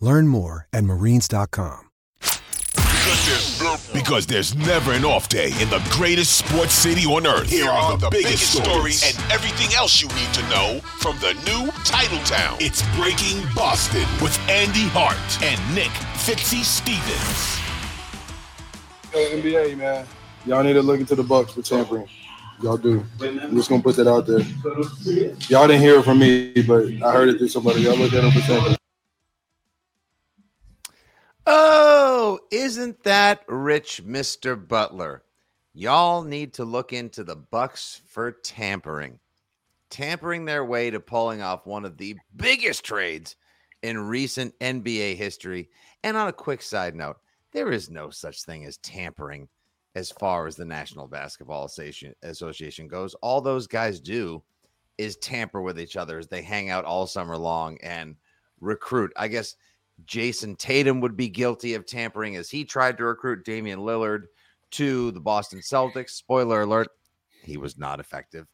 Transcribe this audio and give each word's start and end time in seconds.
Learn 0.00 0.28
more 0.28 0.66
at 0.72 0.84
marines.com. 0.84 1.86
Because 3.08 3.58
there's, 3.58 3.92
because 3.92 4.26
there's 4.26 4.54
never 4.54 4.92
an 4.92 5.04
off 5.04 5.28
day 5.28 5.46
in 5.60 5.70
the 5.70 5.82
greatest 5.90 6.36
sports 6.36 6.74
city 6.74 7.04
on 7.06 7.26
earth. 7.26 7.48
Here 7.48 7.68
are 7.68 7.96
the, 7.96 8.10
biggest, 8.10 8.52
stories 8.62 9.02
and 9.02 9.32
everything 9.32 9.74
else 9.74 10.02
you 10.02 10.08
need 10.08 10.32
to 10.34 10.42
know 10.48 10.80
from 10.98 11.16
the 11.20 11.32
new 11.46 11.70
Title 11.84 12.18
Town. 12.24 12.58
It's 12.60 12.82
Breaking 12.96 13.42
Boston 13.54 14.06
with 14.22 14.38
Andy 14.48 14.88
Hart 14.92 15.16
and 15.42 15.74
Nick 15.74 15.90
Fitzy 16.14 16.62
Stevens. 16.62 17.58
Yo, 19.12 19.40
NBA, 19.40 19.76
man. 19.78 20.06
Y'all 20.44 20.62
need 20.62 20.74
to 20.74 20.82
look 20.82 21.00
into 21.00 21.14
the 21.14 21.22
Bucks 21.22 21.52
for 21.52 21.62
tampering. 21.62 22.08
Y'all 22.62 22.76
do. 22.76 23.04
I'm 23.20 23.56
just 23.56 23.68
gonna 23.68 23.82
put 23.82 23.96
that 23.96 24.06
out 24.06 24.26
there. 24.26 24.40
Y'all 25.48 25.66
didn't 25.66 25.82
hear 25.82 25.98
it 26.00 26.04
from 26.04 26.18
me, 26.18 26.52
but 26.66 26.86
I 27.04 27.12
heard 27.12 27.28
it 27.28 27.38
through 27.38 27.48
somebody. 27.48 27.82
Y'all 27.82 27.96
look 27.96 28.12
at 28.12 28.22
them 28.22 28.32
for 28.32 28.40
tampering. 28.40 28.77
Oh, 31.50 32.40
isn't 32.50 33.04
that 33.04 33.42
rich, 33.48 34.04
Mr. 34.04 34.68
Butler? 34.68 35.22
Y'all 35.72 36.22
need 36.22 36.52
to 36.52 36.64
look 36.66 36.92
into 36.92 37.24
the 37.24 37.36
Bucks 37.36 38.02
for 38.06 38.32
tampering. 38.32 39.18
Tampering 39.88 40.44
their 40.44 40.62
way 40.62 40.90
to 40.90 41.00
pulling 41.00 41.40
off 41.40 41.66
one 41.66 41.86
of 41.86 41.96
the 41.96 42.16
biggest 42.36 42.84
trades 42.84 43.34
in 43.82 43.96
recent 43.96 44.58
NBA 44.58 45.16
history. 45.16 45.70
And 46.04 46.18
on 46.18 46.28
a 46.28 46.34
quick 46.34 46.60
side 46.60 46.94
note, 46.94 47.16
there 47.52 47.72
is 47.72 47.88
no 47.88 48.10
such 48.10 48.42
thing 48.42 48.66
as 48.66 48.76
tampering 48.76 49.48
as 49.94 50.10
far 50.10 50.46
as 50.46 50.54
the 50.54 50.66
National 50.66 51.06
Basketball 51.06 51.64
Association 51.64 52.88
goes. 52.88 53.14
All 53.22 53.40
those 53.40 53.66
guys 53.66 54.00
do 54.00 54.42
is 54.98 55.16
tamper 55.16 55.62
with 55.62 55.80
each 55.80 55.96
other 55.96 56.18
as 56.18 56.28
they 56.28 56.42
hang 56.42 56.68
out 56.68 56.84
all 56.84 57.06
summer 57.06 57.38
long 57.38 57.78
and 57.82 58.16
recruit. 58.60 59.14
I 59.16 59.28
guess 59.28 59.56
Jayson 60.06 60.56
Tatum 60.56 61.00
would 61.00 61.16
be 61.16 61.28
guilty 61.28 61.74
of 61.74 61.86
tampering 61.86 62.36
as 62.36 62.50
he 62.50 62.64
tried 62.64 62.96
to 62.98 63.04
recruit 63.04 63.44
Damian 63.44 63.80
Lillard 63.80 64.24
to 64.72 65.10
the 65.10 65.20
Boston 65.20 65.60
Celtics. 65.60 66.10
Spoiler 66.10 66.62
alert, 66.62 66.88
he 67.42 67.56
was 67.56 67.78
not 67.78 68.00
effective. 68.00 68.46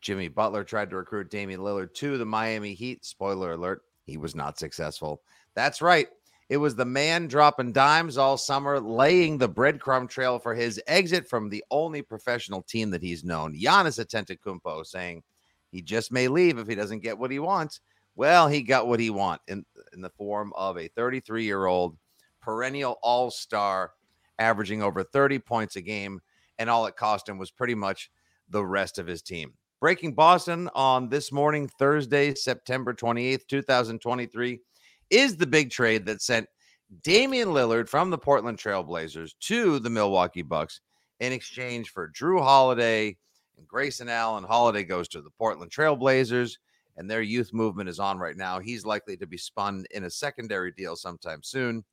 Jimmy 0.00 0.28
Butler 0.28 0.64
tried 0.64 0.90
to 0.90 0.96
recruit 0.96 1.30
Damian 1.30 1.60
Lillard 1.60 1.92
to 1.94 2.18
the 2.18 2.24
Miami 2.24 2.74
Heat. 2.74 3.04
Spoiler 3.04 3.52
alert, 3.52 3.82
he 4.04 4.16
was 4.16 4.34
not 4.34 4.58
successful. 4.58 5.22
That's 5.54 5.82
right. 5.82 6.08
It 6.48 6.56
was 6.56 6.74
the 6.74 6.84
man 6.84 7.26
dropping 7.26 7.72
dimes 7.72 8.16
all 8.16 8.38
summer, 8.38 8.80
laying 8.80 9.36
the 9.36 9.48
breadcrumb 9.48 10.08
trail 10.08 10.38
for 10.38 10.54
his 10.54 10.80
exit 10.86 11.28
from 11.28 11.50
the 11.50 11.62
only 11.70 12.00
professional 12.00 12.62
team 12.62 12.90
that 12.90 13.02
he's 13.02 13.24
known. 13.24 13.54
Giannis 13.54 14.02
Antetokounmpo 14.02 14.86
saying 14.86 15.22
he 15.70 15.82
just 15.82 16.10
may 16.10 16.26
leave 16.26 16.58
if 16.58 16.66
he 16.66 16.74
doesn't 16.74 17.02
get 17.02 17.18
what 17.18 17.30
he 17.30 17.38
wants. 17.38 17.80
Well, 18.18 18.48
he 18.48 18.62
got 18.62 18.88
what 18.88 18.98
he 18.98 19.10
want 19.10 19.42
in, 19.46 19.64
in 19.92 20.00
the 20.00 20.10
form 20.10 20.52
of 20.56 20.76
a 20.76 20.88
33 20.88 21.44
year 21.44 21.66
old 21.66 21.96
perennial 22.42 22.98
all 23.00 23.30
star, 23.30 23.92
averaging 24.40 24.82
over 24.82 25.04
30 25.04 25.38
points 25.38 25.76
a 25.76 25.80
game. 25.80 26.18
And 26.58 26.68
all 26.68 26.86
it 26.86 26.96
cost 26.96 27.28
him 27.28 27.38
was 27.38 27.52
pretty 27.52 27.76
much 27.76 28.10
the 28.50 28.66
rest 28.66 28.98
of 28.98 29.06
his 29.06 29.22
team. 29.22 29.52
Breaking 29.80 30.16
Boston 30.16 30.68
on 30.74 31.08
this 31.08 31.30
morning, 31.30 31.70
Thursday, 31.78 32.34
September 32.34 32.92
28th, 32.92 33.46
2023, 33.46 34.58
is 35.10 35.36
the 35.36 35.46
big 35.46 35.70
trade 35.70 36.04
that 36.06 36.20
sent 36.20 36.48
Damian 37.04 37.50
Lillard 37.50 37.88
from 37.88 38.10
the 38.10 38.18
Portland 38.18 38.58
Trailblazers 38.58 39.30
to 39.42 39.78
the 39.78 39.90
Milwaukee 39.90 40.42
Bucks 40.42 40.80
in 41.20 41.32
exchange 41.32 41.90
for 41.90 42.10
Jrue 42.10 42.42
Holiday 42.42 43.16
and 43.56 43.68
Grayson 43.68 44.08
Allen. 44.08 44.42
Holiday 44.42 44.82
goes 44.82 45.06
to 45.10 45.22
the 45.22 45.30
Portland 45.38 45.70
Trailblazers 45.70 46.56
and 46.98 47.08
their 47.08 47.22
youth 47.22 47.54
movement 47.54 47.88
is 47.88 48.00
on 48.00 48.18
right 48.18 48.36
now. 48.36 48.58
He's 48.58 48.84
likely 48.84 49.16
to 49.16 49.26
be 49.26 49.38
spun 49.38 49.86
in 49.92 50.04
a 50.04 50.10
secondary 50.10 50.72
deal 50.72 50.96
sometime 50.96 51.42
soon. 51.42 51.84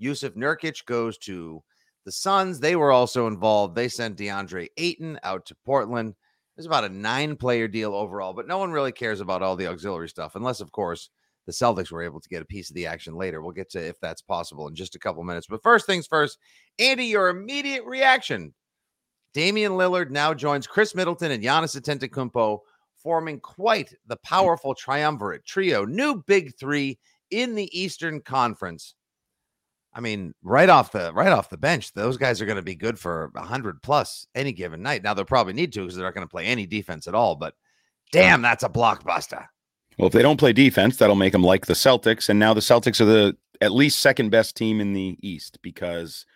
Jusuf 0.00 0.36
Nurkic 0.36 0.84
goes 0.84 1.16
to 1.18 1.62
the 2.04 2.12
Suns. 2.12 2.60
They 2.60 2.76
were 2.76 2.92
also 2.92 3.26
involved. 3.26 3.74
They 3.74 3.88
sent 3.88 4.18
DeAndre 4.18 4.68
Ayton 4.76 5.18
out 5.22 5.46
to 5.46 5.56
Portland. 5.64 6.14
It's 6.58 6.66
about 6.66 6.84
a 6.84 6.90
nine 6.90 7.36
player 7.36 7.68
deal 7.68 7.94
overall, 7.94 8.34
but 8.34 8.46
no 8.46 8.58
one 8.58 8.70
really 8.70 8.92
cares 8.92 9.20
about 9.20 9.42
all 9.42 9.56
the 9.56 9.66
auxiliary 9.66 10.08
stuff, 10.08 10.36
unless, 10.36 10.60
of 10.60 10.70
course, 10.72 11.10
the 11.46 11.52
Celtics 11.52 11.90
were 11.90 12.02
able 12.02 12.20
to 12.20 12.28
get 12.28 12.42
a 12.42 12.46
piece 12.46 12.70
of 12.70 12.76
the 12.76 12.86
action 12.86 13.14
later. 13.14 13.40
We'll 13.40 13.52
get 13.52 13.70
to 13.70 13.78
if 13.78 13.98
that's 14.00 14.22
possible 14.22 14.68
in 14.68 14.74
just 14.74 14.94
a 14.94 14.98
couple 14.98 15.24
minutes. 15.24 15.46
But 15.48 15.62
first 15.62 15.86
things 15.86 16.06
first, 16.06 16.38
Andy, 16.78 17.06
your 17.06 17.28
immediate 17.28 17.84
reaction. 17.84 18.52
Damian 19.32 19.72
Lillard 19.72 20.10
now 20.10 20.34
joins 20.34 20.66
Khris 20.66 20.94
Middleton 20.94 21.30
and 21.30 21.42
Giannis 21.42 21.78
Antetokounmpo 21.78 22.58
forming 23.06 23.38
quite 23.38 23.94
the 24.08 24.16
mm. 24.16 24.22
powerful 24.24 24.74
triumvirate 24.74 25.44
trio, 25.44 25.84
new 25.84 26.24
big 26.26 26.52
three 26.58 26.98
in 27.30 27.54
the 27.54 27.70
Eastern 27.78 28.20
Conference. 28.20 28.94
I 29.94 30.00
mean, 30.00 30.34
right 30.42 30.68
off 30.68 30.90
the 30.90 31.12
right 31.12 31.30
off 31.30 31.48
the 31.48 31.56
bench, 31.56 31.92
those 31.92 32.16
guys 32.16 32.42
are 32.42 32.46
going 32.46 32.56
to 32.56 32.62
be 32.62 32.74
good 32.74 32.98
for 32.98 33.30
hundred 33.36 33.80
plus 33.80 34.26
any 34.34 34.52
given 34.52 34.82
night. 34.82 35.04
Now 35.04 35.14
they'll 35.14 35.24
probably 35.24 35.52
need 35.52 35.72
to 35.74 35.82
because 35.82 35.94
they're 35.94 36.04
not 36.04 36.14
going 36.14 36.26
to 36.26 36.30
play 36.30 36.46
any 36.46 36.66
defense 36.66 37.06
at 37.06 37.14
all. 37.14 37.36
But 37.36 37.54
damn, 38.10 38.42
that's 38.42 38.64
a 38.64 38.68
blockbuster. 38.68 39.46
Well, 39.98 40.08
if 40.08 40.12
they 40.12 40.22
don't 40.22 40.36
play 40.36 40.52
defense, 40.52 40.96
that'll 40.96 41.14
make 41.14 41.32
them 41.32 41.44
like 41.44 41.66
the 41.66 41.74
Celtics. 41.74 42.28
And 42.28 42.40
now 42.40 42.54
the 42.54 42.60
Celtics 42.60 43.00
are 43.00 43.04
the 43.04 43.36
at 43.60 43.70
least 43.70 44.00
second 44.00 44.30
best 44.30 44.56
team 44.56 44.80
in 44.80 44.94
the 44.94 45.16
East 45.22 45.60
because 45.62 46.26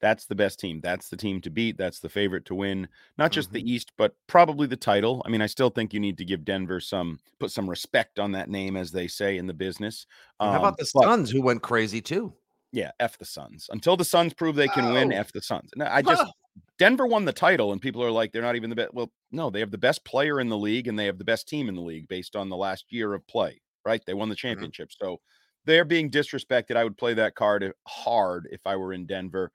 that's 0.00 0.26
the 0.26 0.34
best 0.34 0.58
team. 0.58 0.80
That's 0.82 1.08
the 1.08 1.16
team 1.16 1.40
to 1.42 1.50
beat. 1.50 1.76
That's 1.76 2.00
the 2.00 2.08
favorite 2.08 2.44
to 2.46 2.54
win, 2.54 2.88
not 3.18 3.32
just 3.32 3.48
mm-hmm. 3.48 3.66
the 3.66 3.72
East, 3.72 3.92
but 3.96 4.14
probably 4.26 4.66
the 4.66 4.76
title. 4.76 5.22
I 5.26 5.28
mean, 5.28 5.42
I 5.42 5.46
still 5.46 5.70
think 5.70 5.92
you 5.92 6.00
need 6.00 6.18
to 6.18 6.24
give 6.24 6.44
Denver 6.44 6.80
some 6.80 7.18
put 7.38 7.50
some 7.50 7.68
respect 7.68 8.18
on 8.18 8.32
that 8.32 8.48
name, 8.48 8.76
as 8.76 8.92
they 8.92 9.06
say 9.06 9.36
in 9.36 9.46
the 9.46 9.54
business. 9.54 10.06
Um, 10.40 10.52
how 10.52 10.58
about 10.58 10.68
um, 10.68 10.76
the 10.78 10.86
Suns, 10.86 11.30
who 11.30 11.42
went 11.42 11.62
crazy 11.62 12.00
too? 12.00 12.32
Yeah, 12.72 12.92
f 13.00 13.18
the 13.18 13.24
Suns. 13.24 13.68
Until 13.70 13.96
the 13.96 14.04
Suns 14.04 14.32
prove 14.32 14.56
they 14.56 14.68
can 14.68 14.86
oh. 14.86 14.92
win, 14.94 15.12
f 15.12 15.32
the 15.32 15.42
Suns. 15.42 15.70
No, 15.76 15.86
I 15.86 16.02
just 16.02 16.24
Denver 16.78 17.06
won 17.06 17.24
the 17.24 17.32
title, 17.32 17.72
and 17.72 17.80
people 17.80 18.02
are 18.02 18.10
like, 18.10 18.32
they're 18.32 18.42
not 18.42 18.56
even 18.56 18.70
the 18.70 18.76
best. 18.76 18.94
Well, 18.94 19.12
no, 19.30 19.50
they 19.50 19.60
have 19.60 19.70
the 19.70 19.78
best 19.78 20.04
player 20.04 20.40
in 20.40 20.48
the 20.48 20.56
league, 20.56 20.88
and 20.88 20.98
they 20.98 21.06
have 21.06 21.18
the 21.18 21.24
best 21.24 21.48
team 21.48 21.68
in 21.68 21.74
the 21.74 21.80
league 21.82 22.08
based 22.08 22.36
on 22.36 22.48
the 22.48 22.56
last 22.56 22.86
year 22.90 23.12
of 23.14 23.26
play. 23.26 23.60
Right? 23.84 24.02
They 24.06 24.14
won 24.14 24.28
the 24.28 24.34
mm-hmm. 24.34 24.48
championship, 24.48 24.88
mm-hmm. 24.88 25.04
so 25.04 25.20
they're 25.64 25.84
being 25.84 26.10
disrespected. 26.10 26.76
I 26.76 26.84
would 26.84 26.96
play 26.96 27.14
that 27.14 27.34
card 27.34 27.70
hard 27.86 28.48
if 28.50 28.66
I 28.66 28.76
were 28.76 28.92
in 28.92 29.06
Denver. 29.06 29.52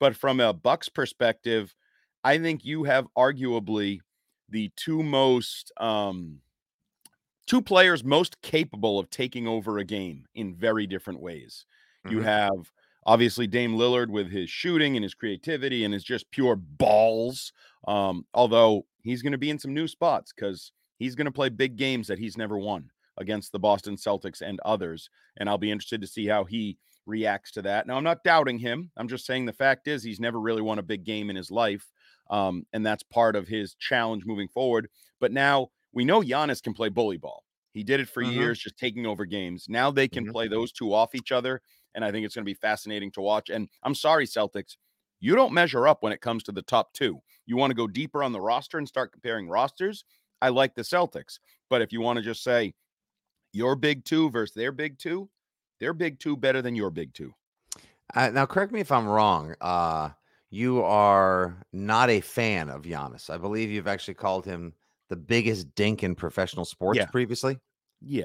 But 0.00 0.16
from 0.16 0.40
a 0.40 0.52
Bucks 0.52 0.88
perspective, 0.88 1.74
I 2.24 2.38
think 2.38 2.64
you 2.64 2.84
have 2.84 3.06
arguably 3.16 4.00
the 4.48 4.70
two 4.76 5.02
most 5.02 5.72
um 5.78 6.40
two 7.46 7.62
players 7.62 8.04
most 8.04 8.40
capable 8.42 8.98
of 8.98 9.10
taking 9.10 9.48
over 9.48 9.78
a 9.78 9.84
game 9.84 10.26
in 10.34 10.54
very 10.54 10.86
different 10.86 11.20
ways. 11.20 11.64
Mm-hmm. 12.06 12.16
You 12.16 12.22
have 12.22 12.72
obviously 13.06 13.46
Dame 13.46 13.74
Lillard 13.74 14.10
with 14.10 14.30
his 14.30 14.50
shooting 14.50 14.96
and 14.96 15.02
his 15.02 15.14
creativity 15.14 15.84
and 15.84 15.94
his 15.94 16.04
just 16.04 16.30
pure 16.30 16.56
balls. 16.56 17.52
Um, 17.86 18.26
although 18.34 18.84
he's 19.02 19.22
going 19.22 19.32
to 19.32 19.38
be 19.38 19.50
in 19.50 19.58
some 19.58 19.72
new 19.72 19.88
spots 19.88 20.32
because 20.34 20.72
he's 20.98 21.14
going 21.14 21.24
to 21.24 21.32
play 21.32 21.48
big 21.48 21.76
games 21.76 22.06
that 22.08 22.18
he's 22.18 22.36
never 22.36 22.58
won 22.58 22.90
against 23.16 23.50
the 23.50 23.58
Boston 23.58 23.96
Celtics 23.96 24.42
and 24.42 24.60
others. 24.64 25.08
And 25.38 25.48
I'll 25.48 25.58
be 25.58 25.70
interested 25.70 26.02
to 26.02 26.06
see 26.06 26.26
how 26.26 26.44
he 26.44 26.76
reacts 27.08 27.50
to 27.52 27.62
that. 27.62 27.86
Now, 27.86 27.96
I'm 27.96 28.04
not 28.04 28.22
doubting 28.22 28.58
him. 28.58 28.90
I'm 28.96 29.08
just 29.08 29.26
saying 29.26 29.46
the 29.46 29.52
fact 29.52 29.88
is 29.88 30.02
he's 30.02 30.20
never 30.20 30.40
really 30.40 30.62
won 30.62 30.78
a 30.78 30.82
big 30.82 31.04
game 31.04 31.30
in 31.30 31.36
his 31.36 31.50
life. 31.50 31.86
Um, 32.30 32.66
and 32.72 32.84
that's 32.84 33.02
part 33.02 33.34
of 33.34 33.48
his 33.48 33.74
challenge 33.74 34.24
moving 34.26 34.48
forward. 34.48 34.88
But 35.18 35.32
now 35.32 35.68
we 35.92 36.04
know 36.04 36.20
Giannis 36.20 36.62
can 36.62 36.74
play 36.74 36.90
bully 36.90 37.16
ball. 37.16 37.44
He 37.72 37.82
did 37.82 38.00
it 38.00 38.08
for 38.08 38.22
mm-hmm. 38.22 38.32
years, 38.32 38.58
just 38.58 38.76
taking 38.76 39.06
over 39.06 39.24
games. 39.24 39.66
Now 39.68 39.90
they 39.90 40.08
can 40.08 40.24
mm-hmm. 40.24 40.32
play 40.32 40.48
those 40.48 40.70
two 40.72 40.92
off 40.92 41.14
each 41.14 41.32
other. 41.32 41.62
and 41.94 42.04
I 42.04 42.12
think 42.12 42.26
it's 42.26 42.34
going 42.34 42.44
to 42.44 42.50
be 42.50 42.54
fascinating 42.54 43.10
to 43.12 43.20
watch. 43.20 43.50
And 43.50 43.68
I'm 43.82 43.94
sorry, 43.94 44.26
Celtics, 44.26 44.76
you 45.20 45.34
don't 45.34 45.52
measure 45.52 45.88
up 45.88 46.02
when 46.02 46.12
it 46.12 46.20
comes 46.20 46.44
to 46.44 46.52
the 46.52 46.62
top 46.62 46.92
two. 46.92 47.20
You 47.46 47.56
want 47.56 47.70
to 47.70 47.76
go 47.76 47.86
deeper 47.86 48.22
on 48.22 48.32
the 48.32 48.40
roster 48.40 48.78
and 48.78 48.86
start 48.86 49.12
comparing 49.12 49.48
rosters. 49.48 50.04
I 50.40 50.50
like 50.50 50.74
the 50.74 50.82
Celtics, 50.82 51.38
but 51.70 51.82
if 51.82 51.92
you 51.92 52.00
want 52.00 52.18
to 52.18 52.22
just 52.22 52.44
say 52.44 52.74
your 53.52 53.74
big 53.74 54.04
two 54.04 54.30
versus 54.30 54.54
their 54.54 54.70
big 54.70 54.98
two, 54.98 55.28
their 55.80 55.92
big 55.92 56.18
two 56.18 56.36
better 56.36 56.62
than 56.62 56.74
your 56.74 56.90
big 56.90 57.12
two. 57.14 57.34
Uh, 58.14 58.30
now, 58.30 58.46
correct 58.46 58.72
me 58.72 58.80
if 58.80 58.90
I'm 58.90 59.06
wrong. 59.06 59.54
Uh, 59.60 60.10
you 60.50 60.82
are 60.82 61.56
not 61.72 62.08
a 62.10 62.20
fan 62.20 62.70
of 62.70 62.82
Giannis. 62.82 63.28
I 63.28 63.36
believe 63.36 63.70
you've 63.70 63.86
actually 63.86 64.14
called 64.14 64.46
him 64.46 64.72
the 65.08 65.16
biggest 65.16 65.74
dink 65.74 66.02
in 66.02 66.14
professional 66.14 66.64
sports 66.64 66.96
Yeah. 66.98 67.06
previously. 67.06 67.58
Yeah. 68.00 68.24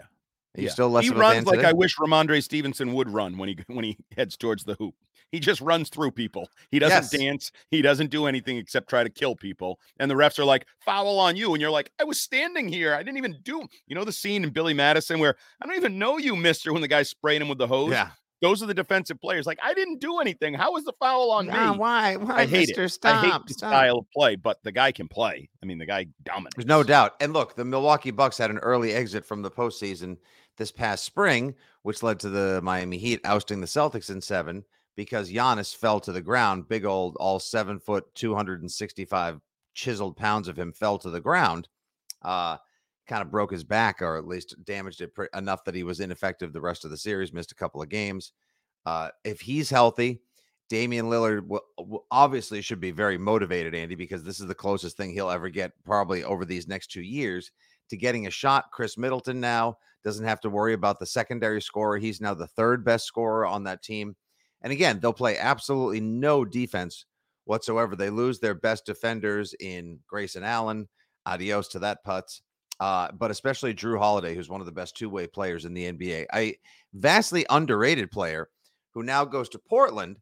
Are 0.55 0.61
you 0.61 0.65
Yeah. 0.67 0.71
still 0.71 0.89
less 0.89 1.05
he 1.05 1.11
runs 1.11 1.45
like 1.47 1.57
today? 1.57 1.69
I 1.69 1.73
wish 1.73 1.95
Rhamondre 1.97 2.41
Stevenson 2.44 2.94
would 2.94 3.09
run 3.09 3.38
when 3.38 3.50
he 3.50 3.57
when 3.67 3.83
he 3.83 3.97
heads 4.15 4.38
towards 4.38 4.63
the 4.63 4.75
hoop. 4.75 4.95
He 5.33 5.39
just 5.39 5.59
runs 5.62 5.89
through 5.89 6.12
people. 6.12 6.47
He 6.71 6.77
doesn't 6.80 7.12
Yes. 7.12 7.21
dance. 7.21 7.51
He 7.71 7.81
doesn't 7.81 8.12
do 8.12 8.27
anything 8.27 8.56
except 8.57 8.88
try 8.88 9.03
to 9.03 9.09
kill 9.09 9.35
people. 9.35 9.80
And 10.00 10.09
the 10.09 10.15
refs 10.15 10.38
are 10.39 10.45
like, 10.45 10.65
foul 10.80 11.19
on 11.19 11.35
you. 11.35 11.51
And 11.53 11.59
you're 11.59 11.71
like, 11.71 11.91
I 12.00 12.03
was 12.06 12.21
standing 12.21 12.69
here. 12.69 12.94
I 12.94 13.00
didn't 13.03 13.18
even 13.18 13.39
do. 13.44 13.63
You 13.88 13.95
know 13.95 14.06
the 14.06 14.12
scene 14.13 14.44
in 14.44 14.51
Billy 14.51 14.75
Madison 14.75 15.19
where 15.19 15.35
I 15.59 15.65
don't 15.65 15.75
even 15.75 15.97
know 16.00 16.18
you, 16.19 16.35
mister, 16.35 16.71
when 16.71 16.83
the 16.83 16.88
guy 16.88 17.01
sprayed 17.03 17.41
him 17.41 17.50
with 17.50 17.57
the 17.57 17.68
hose? 17.68 17.91
yeah. 17.91 18.12
Those 18.44 18.62
are 18.62 18.65
the 18.65 18.74
defensive 18.74 19.21
players. 19.21 19.45
Like, 19.47 19.59
I 19.63 19.74
didn't 19.74 20.01
do 20.01 20.19
anything. 20.19 20.53
How 20.53 20.74
was 20.74 20.83
the 20.83 20.91
foul 21.00 21.31
on 21.31 21.45
Nah, 21.47 21.71
me? 21.71 21.80
why? 21.80 22.18
Why, 22.18 22.39
I 22.41 22.45
hate 22.45 22.68
Mister? 22.68 22.83
it. 22.83 22.89
Stop. 22.89 23.24
I 23.24 23.27
hate 23.30 23.41
the 23.47 23.53
stop. 23.53 23.69
style 23.69 24.00
of 24.00 24.06
play, 24.13 24.35
but 24.35 24.62
the 24.63 24.71
guy 24.74 24.91
can 24.91 25.07
play. 25.07 25.50
I 25.62 25.65
mean, 25.65 25.77
the 25.77 25.85
guy 25.85 26.07
dominates. 26.24 26.56
There's 26.57 26.65
no 26.68 26.83
doubt. 26.83 27.15
And 27.21 27.31
look, 27.31 27.56
the 27.56 27.63
Milwaukee 27.63 28.12
Bucks 28.12 28.38
had 28.38 28.51
an 28.51 28.57
early 28.57 28.91
exit 28.94 29.25
from 29.25 29.44
the 29.44 29.50
postseason 29.50 30.18
this 30.57 30.74
past 30.74 31.06
spring, 31.06 31.56
which 31.83 32.03
led 32.03 32.19
to 32.19 32.30
the 32.30 32.59
Miami 32.62 32.97
Heat 32.97 33.21
ousting 33.24 33.62
the 33.62 33.65
Celtics 33.68 34.09
in 34.09 34.19
seven 34.19 34.65
because 34.95 35.31
Giannis 35.31 35.75
fell 35.75 36.00
to 36.01 36.12
the 36.12 36.22
ground. 36.22 36.68
Big 36.68 36.86
old, 36.86 37.16
all 37.18 37.40
seven 37.40 37.80
foot, 37.80 38.06
265 38.16 39.40
chiseled 39.74 40.18
pounds 40.18 40.48
of 40.48 40.57
him 40.57 40.72
fell 40.72 40.98
to 41.00 41.10
the 41.10 41.22
ground. 41.22 41.68
Uh, 42.22 42.57
kind 43.07 43.22
of 43.22 43.31
broke 43.31 43.51
his 43.51 43.63
back, 43.63 44.01
or 44.01 44.18
at 44.18 44.28
least 44.28 44.56
damaged 44.63 45.01
it 45.01 45.12
enough 45.36 45.63
that 45.66 45.75
he 45.75 45.84
was 45.84 46.00
ineffective 46.00 46.54
the 46.54 46.62
rest 46.62 46.86
of 46.86 46.92
the 46.92 46.98
series, 46.98 47.34
missed 47.34 47.51
a 47.51 47.56
couple 47.56 47.81
of 47.81 47.90
games. 47.90 48.31
Uh, 48.86 49.10
if 49.24 49.42
he's 49.42 49.69
healthy, 49.69 50.22
Damian 50.69 51.07
Lillard 51.07 51.48
obviously 52.10 52.62
should 52.62 52.80
be 52.80 52.92
very 52.92 53.18
motivated, 53.18 53.75
Andy, 53.75 53.95
because 53.95 54.24
this 54.24 54.40
is 54.40 54.48
the 54.48 54.56
closest 54.56 54.98
thing 54.98 55.12
he'll 55.12 55.30
ever 55.30 55.50
get 55.50 55.72
probably 55.84 56.24
over 56.24 56.45
these 56.45 56.68
next 56.68 56.88
two 56.88 57.01
years 57.01 57.51
to 57.90 57.98
getting 57.98 58.28
a 58.28 58.31
shot. 58.31 58.72
Khris 58.72 58.98
Middleton 58.98 59.40
now 59.40 59.78
doesn't 60.04 60.25
have 60.25 60.42
to 60.42 60.50
worry 60.50 60.74
about 60.74 61.00
the 61.00 61.06
secondary 61.06 61.62
scorer. 61.62 61.98
He's 61.98 62.22
now 62.22 62.34
the 62.34 62.48
third 62.48 62.84
best 62.84 63.06
scorer 63.06 63.45
on 63.45 63.63
that 63.66 63.84
team. 63.84 64.16
And 64.63 64.71
again, 64.71 65.00
they'll 65.00 65.13
play 65.13 65.38
absolutely 65.38 66.00
no 66.00 66.45
defense 66.45 67.06
whatsoever. 67.45 67.95
They 67.95 68.10
lose 68.10 68.39
their 68.39 68.54
best 68.54 68.86
defenders 68.86 69.54
in 69.60 70.00
Grayson 70.07 70.44
Allen. 70.44 70.88
Adios 71.25 71.68
to 71.69 71.80
that 71.80 72.06
putz. 72.06 72.42
Uh, 72.80 73.10
but 73.13 73.31
especially 73.31 73.74
Jrue 73.74 74.00
Holiday, 74.00 74.36
who's 74.36 74.50
one 74.50 74.60
of 74.60 74.65
the 74.65 74.71
best 74.71 74.98
two-way 74.98 75.27
players 75.27 75.65
in 75.65 75.74
the 75.74 75.92
NBA. 75.92 76.25
A 76.33 76.57
vastly 76.94 77.45
underrated 77.50 78.12
player 78.12 78.50
who 78.92 79.04
now 79.04 79.25
goes 79.25 79.50
to 79.50 79.60
Portland. 79.60 80.18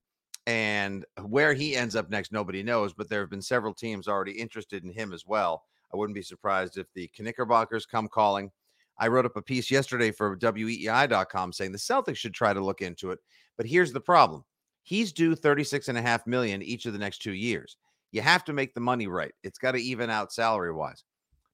And 0.47 1.05
where 1.21 1.53
he 1.53 1.75
ends 1.75 1.95
up 1.95 2.09
next, 2.09 2.31
nobody 2.31 2.63
knows. 2.63 2.93
But 2.93 3.09
there 3.09 3.21
have 3.21 3.29
been 3.29 3.43
several 3.43 3.73
teams 3.75 4.07
already 4.07 4.31
interested 4.31 4.83
in 4.83 4.91
him 4.91 5.13
as 5.13 5.25
well. 5.25 5.63
I 5.93 5.97
wouldn't 5.97 6.15
be 6.15 6.23
surprised 6.23 6.77
if 6.77 6.87
the 6.93 7.09
Knickerbockers 7.19 7.85
come 7.85 8.07
calling. 8.07 8.51
I 8.97 9.07
wrote 9.07 9.25
up 9.25 9.35
a 9.35 9.41
piece 9.41 9.69
yesterday 9.69 10.11
for 10.11 10.37
WEEI.com 10.37 11.53
saying 11.53 11.71
the 11.71 11.77
Celtics 11.77 12.17
should 12.17 12.33
try 12.33 12.53
to 12.53 12.63
look 12.63 12.81
into 12.81 13.11
it. 13.11 13.19
But 13.61 13.69
here's 13.69 13.93
the 13.93 14.01
problem. 14.01 14.43
He's 14.81 15.11
due 15.11 15.35
36 15.35 15.87
and 15.87 15.95
a 15.95 16.01
half 16.01 16.25
million 16.25 16.63
each 16.63 16.87
of 16.87 16.93
the 16.93 16.99
next 16.99 17.19
two 17.19 17.33
years. 17.33 17.77
You 18.11 18.21
have 18.21 18.43
to 18.45 18.53
make 18.53 18.73
the 18.73 18.79
money 18.79 19.05
right. 19.05 19.33
It's 19.43 19.59
got 19.59 19.73
to 19.73 19.77
even 19.77 20.09
out 20.09 20.33
salary 20.33 20.73
wise. 20.73 21.03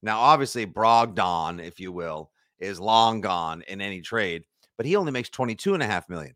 Now, 0.02 0.18
obviously, 0.18 0.66
Brogdon, 0.66 1.62
if 1.62 1.82
you 1.82 1.92
will, 1.92 2.32
is 2.60 2.80
long 2.80 3.20
gone 3.20 3.62
in 3.68 3.82
any 3.82 4.00
trade, 4.00 4.46
but 4.78 4.86
he 4.86 4.96
only 4.96 5.12
makes 5.12 5.28
22 5.28 5.74
and 5.74 5.84
a 5.84 5.86
half 5.86 6.08
million. 6.08 6.34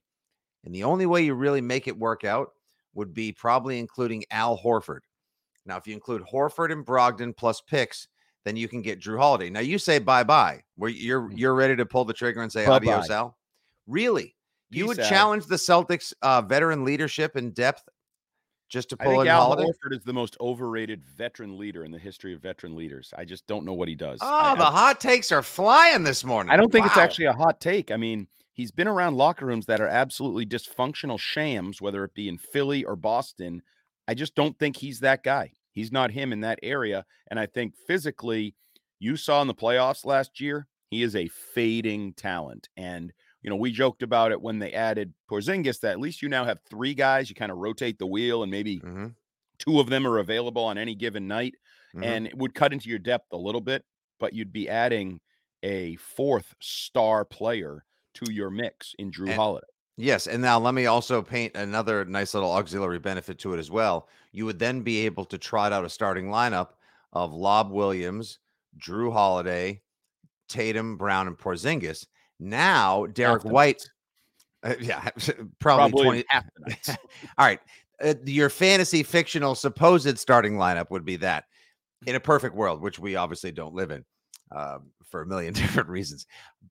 And 0.66 0.76
the 0.76 0.84
only 0.84 1.06
way 1.06 1.22
you 1.22 1.36
really 1.36 1.62
make 1.62 1.88
it 1.88 1.98
work 1.98 2.26
out 2.26 2.50
would 2.94 3.14
be 3.14 3.32
probably 3.32 3.80
including 3.80 4.26
Al 4.30 4.58
Horford. 4.58 5.04
Now, 5.66 5.78
if 5.78 5.88
you 5.88 5.94
include 5.94 6.24
Horford 6.24 6.74
and 6.74 6.86
Brogdon 6.86 7.32
plus 7.38 7.62
picks, 7.62 8.10
then 8.44 8.58
you 8.58 8.68
can 8.68 8.82
get 8.82 9.00
Jrue 9.00 9.20
Holiday. 9.20 9.50
Now 9.50 9.62
you 9.62 9.80
say 9.80 10.00
bye 10.00 10.26
bye. 10.26 10.64
Where 10.76 10.90
you're 10.90 11.30
hmm. 11.30 11.38
you're 11.38 11.56
ready 11.56 11.78
to 11.78 11.86
pull 11.86 12.04
the 12.04 12.14
trigger 12.14 12.42
and 12.42 12.52
say 12.52 12.66
Bye-bye. 12.66 12.92
adios, 12.92 13.10
Al. 13.10 13.38
Really? 13.88 14.36
You 14.72 14.88
would 14.88 15.00
out. 15.00 15.10
challenge 15.10 15.46
the 15.46 15.56
Celtics 15.56 16.14
uh, 16.22 16.42
veteran 16.42 16.84
leadership 16.84 17.36
and 17.36 17.54
depth 17.54 17.88
just 18.70 18.90
to 18.90 18.98
I 19.00 19.04
pull 19.04 19.14
think 19.14 19.24
in 19.24 19.28
Al 19.28 19.48
Holiday? 19.48 19.70
Horford 19.70 19.94
is 19.94 20.04
the 20.04 20.14
most 20.14 20.38
overrated 20.40 21.04
veteran 21.18 21.58
leader 21.58 21.84
in 21.84 21.92
the 21.92 22.00
history 22.00 22.34
of 22.34 22.42
veteran 22.42 22.76
leaders. 22.76 23.14
I 23.18 23.26
just 23.26 23.46
don't 23.46 23.66
know 23.66 23.74
what 23.74 23.90
he 23.90 23.96
does. 23.96 24.20
Oh, 24.22 24.28
I, 24.28 24.56
the 24.56 24.66
I- 24.66 24.72
hot 24.72 25.00
takes 25.00 25.32
are 25.32 25.44
flying 25.44 26.04
this 26.04 26.24
morning. 26.24 26.52
I 26.52 26.58
don't 26.58 26.72
think 26.72 26.86
it's 26.86 26.98
actually 26.98 27.26
a 27.26 27.34
hot 27.34 27.60
take. 27.60 27.92
I 27.92 27.98
mean, 27.98 28.28
he's 28.54 28.72
been 28.72 28.88
around 28.88 29.18
locker 29.18 29.46
rooms 29.46 29.66
that 29.66 29.82
are 29.82 29.88
absolutely 29.88 30.46
dysfunctional 30.46 31.20
shams, 31.20 31.82
whether 31.82 32.04
it 32.06 32.14
be 32.14 32.30
in 32.30 32.38
Philly 32.38 32.86
or 32.86 32.96
Boston. 32.96 33.62
I 34.08 34.14
just 34.14 34.36
don't 34.36 34.58
think 34.58 34.78
he's 34.78 35.02
that 35.02 35.22
guy. 35.24 35.52
He's 35.74 35.92
not 35.92 36.12
him 36.12 36.32
in 36.32 36.42
that 36.42 36.60
area. 36.64 37.06
And 37.30 37.40
I 37.40 37.46
think 37.46 37.76
physically, 37.88 38.56
you 39.00 39.18
saw 39.18 39.42
in 39.42 39.48
the 39.48 39.54
playoffs 39.54 40.06
last 40.06 40.40
year, 40.40 40.68
he 40.90 41.04
is 41.04 41.16
a 41.16 41.28
fading 41.28 42.14
talent. 42.14 42.70
And, 42.78 43.12
you 43.42 43.50
know, 43.50 43.56
we 43.56 43.72
joked 43.72 44.04
about 44.04 44.32
it 44.32 44.42
when 44.42 44.60
they 44.60 44.72
added 44.74 45.14
Porzingis 45.30 45.80
that 45.82 45.92
at 45.92 46.00
least 46.00 46.22
you 46.22 46.30
now 46.30 46.46
have 46.46 46.60
three 46.70 46.94
guys. 46.94 47.30
You 47.30 47.36
kind 47.36 47.52
of 47.52 47.58
rotate 47.58 47.98
the 48.00 48.06
wheel 48.08 48.44
and 48.44 48.52
maybe 48.52 48.80
Mhm, 48.80 49.16
two 49.58 49.80
of 49.80 49.90
them 49.90 50.06
are 50.08 50.20
available 50.20 50.64
on 50.64 50.78
any 50.78 50.96
given 50.96 51.28
night 51.28 51.56
mhm. 51.96 52.06
and 52.06 52.28
it 52.28 52.38
would 52.38 52.54
cut 52.54 52.74
into 52.74 52.90
your 52.90 53.00
depth 53.00 53.32
a 53.34 53.38
little 53.38 53.62
bit, 53.62 53.86
but 54.20 54.34
you'd 54.34 54.54
be 54.54 54.70
adding 54.70 55.20
a 55.64 55.96
fourth 55.98 56.56
star 56.60 57.24
player 57.26 57.86
to 58.16 58.32
your 58.32 58.50
mix 58.50 58.94
in 59.00 59.12
Jrue 59.12 59.28
And- 59.28 59.36
Holiday. 59.36 59.68
Yes, 59.98 60.26
and 60.26 60.42
now 60.42 60.58
let 60.58 60.74
me 60.74 60.86
also 60.88 61.22
paint 61.22 61.56
another 61.56 62.06
nice 62.06 62.34
little 62.34 62.52
auxiliary 62.52 62.98
benefit 62.98 63.38
to 63.40 63.54
it 63.54 63.60
as 63.60 63.70
well. 63.70 64.08
You 64.32 64.46
would 64.46 64.58
then 64.58 64.82
be 64.82 65.06
able 65.06 65.26
to 65.26 65.38
trot 65.38 65.74
out 65.74 65.86
a 65.86 65.90
starting 65.90 66.28
lineup 66.28 66.70
of 67.14 67.34
Lob 67.34 67.70
Williams, 67.72 68.40
Jrue 68.80 69.12
Holiday, 69.12 69.82
Tatum, 70.48 70.98
Brown, 70.98 71.28
and 71.28 71.38
Porzingis. 71.38 72.08
Now 72.42 73.06
Derek 73.06 73.46
White, 73.46 73.88
uh, 74.64 74.74
yeah, 74.82 75.02
probably, 75.10 75.46
Probably 75.60 76.04
twenty. 76.04 76.24
half 76.28 76.46
the 76.56 76.70
nights. 76.70 76.90
All 77.38 77.46
right, 77.46 77.60
uh, 78.04 78.16
your 78.26 78.50
fantasy 78.50 79.04
fictional 79.04 79.56
supposed 79.56 80.18
starting 80.18 80.56
lineup 80.56 80.90
would 80.90 81.06
be 81.06 81.18
that 81.18 81.46
in 82.08 82.16
a 82.16 82.20
perfect 82.20 82.56
world, 82.56 82.82
which 82.82 83.00
we 83.00 83.16
obviously 83.16 83.52
don't 83.52 83.76
live 83.76 83.92
in 83.92 84.04
um, 84.52 84.88
for 85.08 85.22
a 85.22 85.26
million 85.26 85.54
different 85.54 85.90
reasons. 85.90 86.26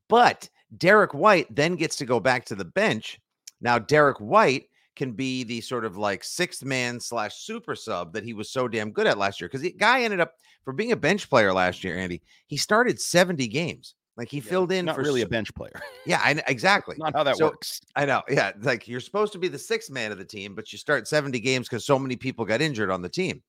But 0.09 0.49
Derek 0.76 1.14
White 1.14 1.54
then 1.54 1.76
gets 1.76 1.97
to 1.97 2.04
go 2.06 2.21
back 2.21 2.45
to 2.47 2.54
the 2.54 2.64
bench. 2.64 3.21
Now, 3.61 3.78
Derek 3.78 4.18
White 4.18 4.66
can 4.97 5.12
be 5.12 5.45
the 5.45 5.61
sort 5.61 5.85
of 5.85 5.97
like 5.97 6.25
sixth 6.25 6.64
man 6.64 6.99
slash 7.00 7.37
super 7.37 7.75
sub 7.75 8.12
that 8.12 8.25
he 8.25 8.35
was 8.35 8.50
so 8.50 8.68
damn 8.68 8.90
good 8.90 9.06
at 9.06 9.18
last 9.18 9.40
year. 9.40 9.49
Because 9.49 9.62
the 9.62 9.73
guy 9.73 10.02
ended 10.02 10.21
up 10.21 10.35
for 10.64 10.73
being 10.73 10.92
a 10.92 10.97
bench 10.97 11.30
player 11.30 11.52
last 11.52 11.85
year, 11.85 11.97
Andy. 11.97 12.23
He 12.49 12.56
started 12.56 13.00
70 13.00 13.47
games. 13.49 13.95
Like 14.21 14.29
he 14.29 14.41
filled 14.41 14.71
in 14.71 14.85
Not 14.85 14.97
for 14.97 15.00
really 15.00 15.23
a 15.23 15.27
bench 15.27 15.55
player. 15.55 15.73
yeah, 16.07 16.21
I, 16.23 16.43
exactly. 16.47 16.95
Not 16.99 17.15
how 17.15 17.23
that 17.25 17.39
So- 17.39 17.47
works. 17.47 17.81
I 17.97 18.05
know. 18.05 18.21
Yeah. 18.29 18.53
Like 18.61 18.87
you're 18.87 19.00
supposed 19.00 19.33
to 19.33 19.39
be 19.39 19.49
the 19.49 19.59
sixth 19.59 19.91
man 19.91 20.12
of 20.12 20.19
the 20.19 20.27
team, 20.27 20.55
but 20.55 20.71
you 20.73 20.79
start 20.79 21.09
70 21.09 21.41
games 21.41 21.71
because 21.71 21.87
so 21.87 21.99
many 21.99 22.17
people 22.17 22.45
got 22.45 22.61
injured 22.61 22.91
on 22.91 23.00
the 23.00 23.09
team. 23.09 23.43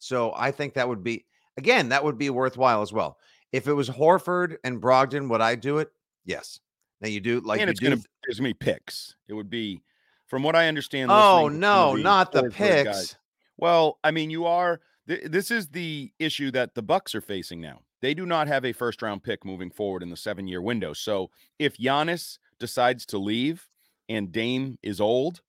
So 0.00 0.32
I 0.36 0.50
think 0.50 0.74
that 0.74 0.88
would 0.88 1.04
be, 1.04 1.24
again, 1.56 1.88
that 1.90 2.02
would 2.02 2.18
be 2.18 2.30
worthwhile 2.30 2.82
as 2.82 2.92
well. 2.92 3.16
If 3.52 3.68
it 3.68 3.72
was 3.72 3.88
Horford 3.88 4.56
and 4.64 4.82
Brogdon, 4.82 5.28
would 5.30 5.40
I 5.40 5.54
do 5.54 5.78
it? 5.78 5.92
Yes. 6.24 6.58
Now 7.00 7.06
you 7.10 7.20
do 7.20 7.38
like 7.38 7.60
and 7.60 7.68
you 7.68 7.70
it's 7.70 7.78
do. 7.80 7.90
gonna 7.90 8.02
there's 8.26 8.40
gonna 8.40 8.48
be 8.50 8.54
picks. 8.54 9.14
It 9.28 9.34
would 9.34 9.48
be 9.48 9.82
from 10.26 10.42
what 10.42 10.56
I 10.56 10.66
understand. 10.66 11.12
oh 11.12 11.44
listening 11.44 11.60
to 11.60 11.66
some 11.66 11.94
no, 11.94 11.94
not 11.94 12.32
the 12.32 12.42
Horford 12.42 12.56
guys- 12.84 12.84
picks. 13.12 13.16
Well, 13.56 13.98
I 14.02 14.10
mean, 14.10 14.30
you 14.30 14.46
are. 14.46 14.80
Th- 15.06 15.22
this 15.30 15.52
is 15.52 15.68
the 15.68 16.12
issue 16.18 16.50
that 16.50 16.74
the 16.74 16.82
Bucks 16.82 17.14
are 17.14 17.20
facing 17.20 17.60
now. 17.60 17.82
They 18.00 18.14
do 18.14 18.26
not 18.26 18.48
have 18.48 18.64
a 18.64 18.72
first 18.72 19.02
round 19.02 19.22
pick 19.22 19.44
moving 19.44 19.70
forward 19.70 20.02
in 20.02 20.10
the 20.10 20.16
seven 20.16 20.46
year 20.46 20.62
window. 20.62 20.92
So 20.92 21.30
if 21.58 21.76
Giannis 21.76 22.38
decides 22.58 23.06
to 23.06 23.18
leave 23.18 23.68
and 24.08 24.30
Dame 24.32 24.78
is 24.82 25.00
old, 25.00 25.40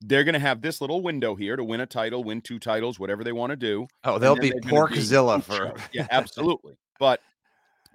they're 0.00 0.24
going 0.24 0.34
to 0.34 0.38
have 0.38 0.60
this 0.60 0.80
little 0.80 1.02
window 1.02 1.34
here 1.34 1.56
to 1.56 1.64
win 1.64 1.80
a 1.80 1.86
title, 1.86 2.22
win 2.22 2.40
two 2.40 2.58
titles, 2.58 2.98
whatever 2.98 3.24
they 3.24 3.32
want 3.32 3.50
to 3.50 3.56
do. 3.56 3.86
Oh, 4.04 4.18
they'll 4.18 4.36
be 4.36 4.50
Porkzilla 4.50 5.42
for 5.42 5.74
yeah, 5.92 6.06
absolutely. 6.10 6.76
But 6.98 7.20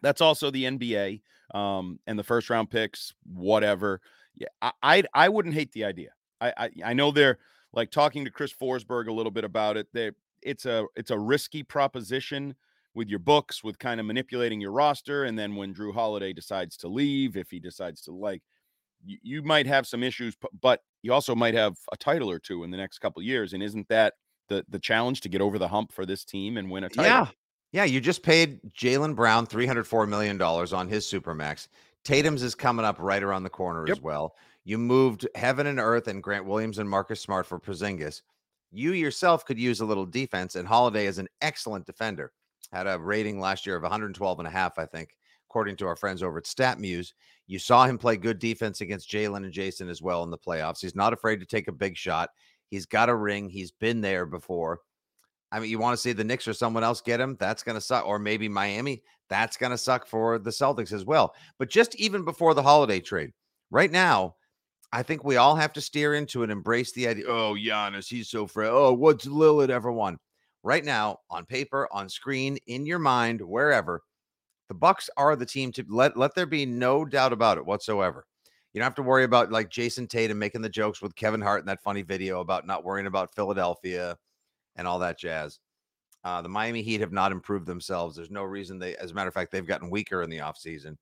that's 0.01 0.21
also 0.21 0.51
the 0.51 0.65
NBA 0.65 1.21
um, 1.53 1.99
and 2.07 2.17
the 2.17 2.23
first 2.23 2.49
round 2.49 2.69
picks, 2.69 3.13
whatever. 3.33 4.01
Yeah, 4.35 4.47
I 4.61 4.71
I, 4.81 5.03
I 5.13 5.29
wouldn't 5.29 5.53
hate 5.53 5.71
the 5.73 5.85
idea. 5.85 6.09
I, 6.39 6.53
I 6.57 6.69
I 6.85 6.93
know 6.93 7.11
they're 7.11 7.39
like 7.73 7.91
talking 7.91 8.25
to 8.25 8.31
Chris 8.31 8.53
Forsberg 8.53 9.07
a 9.07 9.13
little 9.13 9.31
bit 9.31 9.43
about 9.43 9.77
it. 9.77 9.87
They 9.93 10.11
it's 10.41 10.65
a 10.65 10.85
it's 10.95 11.11
a 11.11 11.19
risky 11.19 11.63
proposition 11.63 12.55
with 12.93 13.07
your 13.07 13.19
books, 13.19 13.63
with 13.63 13.79
kind 13.79 13.99
of 13.99 14.05
manipulating 14.05 14.59
your 14.59 14.71
roster, 14.71 15.23
and 15.23 15.37
then 15.37 15.55
when 15.55 15.73
Jrue 15.73 15.93
Holiday 15.93 16.33
decides 16.33 16.75
to 16.77 16.87
leave, 16.87 17.37
if 17.37 17.49
he 17.49 17.59
decides 17.59 18.01
to 18.01 18.11
like, 18.11 18.41
you, 19.05 19.17
you 19.21 19.41
might 19.41 19.65
have 19.65 19.87
some 19.87 20.03
issues, 20.03 20.35
but 20.61 20.81
you 21.01 21.13
also 21.13 21.33
might 21.33 21.53
have 21.53 21.77
a 21.91 21.97
title 21.97 22.29
or 22.29 22.39
two 22.39 22.63
in 22.63 22.71
the 22.71 22.77
next 22.77 22.99
couple 22.99 23.21
years. 23.21 23.53
And 23.53 23.63
isn't 23.63 23.87
that 23.87 24.15
the 24.49 24.65
the 24.69 24.79
challenge 24.79 25.21
to 25.21 25.29
get 25.29 25.41
over 25.41 25.57
the 25.57 25.67
hump 25.67 25.91
for 25.91 26.05
this 26.05 26.25
team 26.25 26.57
and 26.57 26.69
win 26.69 26.83
a 26.83 26.89
title? 26.89 27.05
Yeah. 27.05 27.27
Yeah, 27.73 27.85
you 27.85 28.01
just 28.01 28.21
paid 28.21 28.59
Jaylen 28.73 29.15
Brown 29.15 29.47
$304 29.47 30.07
million 30.07 30.41
on 30.41 30.89
his 30.89 31.05
Supermax. 31.05 31.69
Tatum's 32.03 32.43
is 32.43 32.53
coming 32.53 32.85
up 32.85 32.97
right 32.99 33.23
around 33.23 33.43
the 33.43 33.49
corner 33.49 33.87
yep. 33.87 33.97
as 33.97 34.03
well. 34.03 34.35
You 34.65 34.77
moved 34.77 35.27
heaven 35.35 35.67
and 35.67 35.79
earth 35.79 36.07
and 36.07 36.21
Grant 36.21 36.45
Williams 36.45 36.79
and 36.79 36.89
Marcus 36.89 37.21
Smart 37.21 37.45
for 37.45 37.59
Porzingis. 37.59 38.23
You 38.71 38.91
yourself 38.93 39.45
could 39.45 39.59
use 39.59 39.79
a 39.79 39.85
little 39.85 40.05
defense, 40.05 40.55
and 40.55 40.67
Holiday 40.67 41.05
is 41.05 41.17
an 41.17 41.27
excellent 41.41 41.85
defender. 41.85 42.31
Had 42.71 42.87
a 42.87 42.97
rating 42.99 43.39
last 43.39 43.65
year 43.65 43.75
of 43.75 43.83
112 43.83 44.39
and 44.39 44.47
a 44.47 44.51
half, 44.51 44.79
I 44.79 44.85
think, 44.85 45.15
according 45.49 45.75
to 45.77 45.87
our 45.87 45.95
friends 45.95 46.23
over 46.23 46.37
at 46.37 46.45
StatMuse. 46.45 47.13
You 47.47 47.59
saw 47.59 47.85
him 47.85 47.97
play 47.97 48.15
good 48.15 48.39
defense 48.39 48.81
against 48.81 49.09
Jaylen 49.09 49.43
and 49.43 49.53
Jayson 49.53 49.89
as 49.89 50.01
well 50.01 50.23
in 50.23 50.29
the 50.29 50.37
playoffs. 50.37 50.81
He's 50.81 50.95
not 50.95 51.13
afraid 51.13 51.39
to 51.41 51.45
take 51.45 51.67
a 51.67 51.73
big 51.73 51.97
shot. 51.97 52.29
He's 52.69 52.85
got 52.85 53.09
a 53.09 53.15
ring. 53.15 53.49
He's 53.49 53.71
been 53.71 53.99
there 53.99 54.25
before. 54.25 54.79
I 55.51 55.59
mean, 55.59 55.69
you 55.69 55.79
want 55.79 55.93
to 55.97 56.01
see 56.01 56.13
the 56.13 56.23
Knicks 56.23 56.47
or 56.47 56.53
someone 56.53 56.85
else 56.85 57.01
get 57.01 57.19
him? 57.19 57.35
That's 57.39 57.63
going 57.63 57.75
to 57.75 57.81
suck. 57.81 58.07
Or 58.07 58.19
maybe 58.19 58.47
Miami. 58.47 59.03
That's 59.29 59.57
going 59.57 59.71
to 59.71 59.77
suck 59.77 60.07
for 60.07 60.39
the 60.39 60.49
Celtics 60.49 60.93
as 60.93 61.03
well. 61.03 61.35
But 61.59 61.69
just 61.69 61.95
even 61.95 62.23
before 62.23 62.53
the 62.53 62.63
holiday 62.63 63.01
trade, 63.01 63.31
right 63.69 63.91
now, 63.91 64.35
I 64.93 65.03
think 65.03 65.23
we 65.23 65.37
all 65.37 65.55
have 65.55 65.73
to 65.73 65.81
steer 65.81 66.15
into 66.15 66.43
and 66.43 66.51
embrace 66.51 66.93
the 66.93 67.07
idea. 67.07 67.25
Oh, 67.27 67.55
Giannis, 67.55 68.07
he's 68.07 68.29
so 68.29 68.47
frail. 68.47 68.73
Oh, 68.73 68.93
what's 68.93 69.25
Lillard 69.25 69.69
ever 69.69 69.91
won? 69.91 70.17
Right 70.63 70.85
now, 70.85 71.19
on 71.29 71.45
paper, 71.45 71.87
on 71.91 72.07
screen, 72.07 72.57
in 72.67 72.85
your 72.85 72.99
mind, 72.99 73.41
wherever, 73.41 74.03
the 74.67 74.75
Bucks 74.75 75.09
are 75.17 75.35
the 75.35 75.45
team 75.45 75.71
to 75.73 75.85
let 75.89 76.15
let 76.15 76.35
there 76.35 76.45
be 76.45 76.65
no 76.65 77.03
doubt 77.03 77.33
about 77.33 77.57
it 77.57 77.65
whatsoever. 77.65 78.25
You 78.73 78.79
don't 78.79 78.85
have 78.85 78.95
to 78.95 79.01
worry 79.01 79.25
about 79.25 79.51
like 79.51 79.69
Jayson 79.69 80.07
Tatum 80.07 80.39
making 80.39 80.61
the 80.61 80.69
jokes 80.69 81.01
with 81.01 81.15
Kevin 81.15 81.41
Hart 81.41 81.59
in 81.61 81.65
that 81.65 81.83
funny 81.83 82.03
video 82.03 82.39
about 82.39 82.65
not 82.65 82.85
worrying 82.85 83.07
about 83.07 83.35
Philadelphia 83.35 84.17
and 84.75 84.87
all 84.87 84.99
that 84.99 85.19
jazz. 85.19 85.59
Uh, 86.23 86.41
the 86.41 86.49
Miami 86.49 86.83
Heat 86.83 87.01
have 87.01 87.11
not 87.11 87.31
improved 87.31 87.65
themselves. 87.65 88.15
There's 88.15 88.31
no 88.31 88.43
reason 88.43 88.79
they, 88.79 88.95
as 88.95 89.11
a 89.11 89.13
matter 89.13 89.27
of 89.27 89.33
fact, 89.33 89.51
they've 89.51 89.65
gotten 89.65 89.89
weaker 89.89 90.21
in 90.21 90.29
the 90.29 90.37
offseason. 90.37 90.95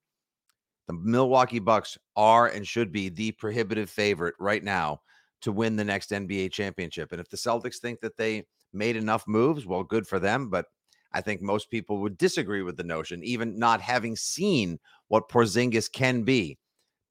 The 0.87 0.93
Milwaukee 0.93 1.59
Bucks 1.59 1.97
are 2.15 2.47
and 2.47 2.67
should 2.67 2.91
be 2.91 3.09
the 3.09 3.33
prohibitive 3.33 3.89
favorite 3.89 4.33
right 4.39 4.63
now 4.63 5.01
to 5.41 5.51
win 5.51 5.75
the 5.75 5.83
next 5.83 6.09
NBA 6.09 6.51
championship. 6.51 7.11
And 7.11 7.21
if 7.21 7.29
the 7.29 7.37
Celtics 7.37 7.77
think 7.77 7.99
that 7.99 8.17
they 8.17 8.45
made 8.73 8.95
enough 8.95 9.27
moves, 9.27 9.65
well, 9.65 9.83
good 9.83 10.07
for 10.07 10.19
them. 10.19 10.49
But 10.49 10.65
I 11.11 11.21
think 11.21 11.41
most 11.41 11.69
people 11.69 11.99
would 12.01 12.17
disagree 12.17 12.61
with 12.61 12.77
the 12.77 12.83
notion, 12.83 13.23
even 13.23 13.57
not 13.57 13.81
having 13.81 14.15
seen 14.15 14.79
what 15.07 15.29
Porzingis 15.29 15.91
can 15.91 16.23
be. 16.23 16.57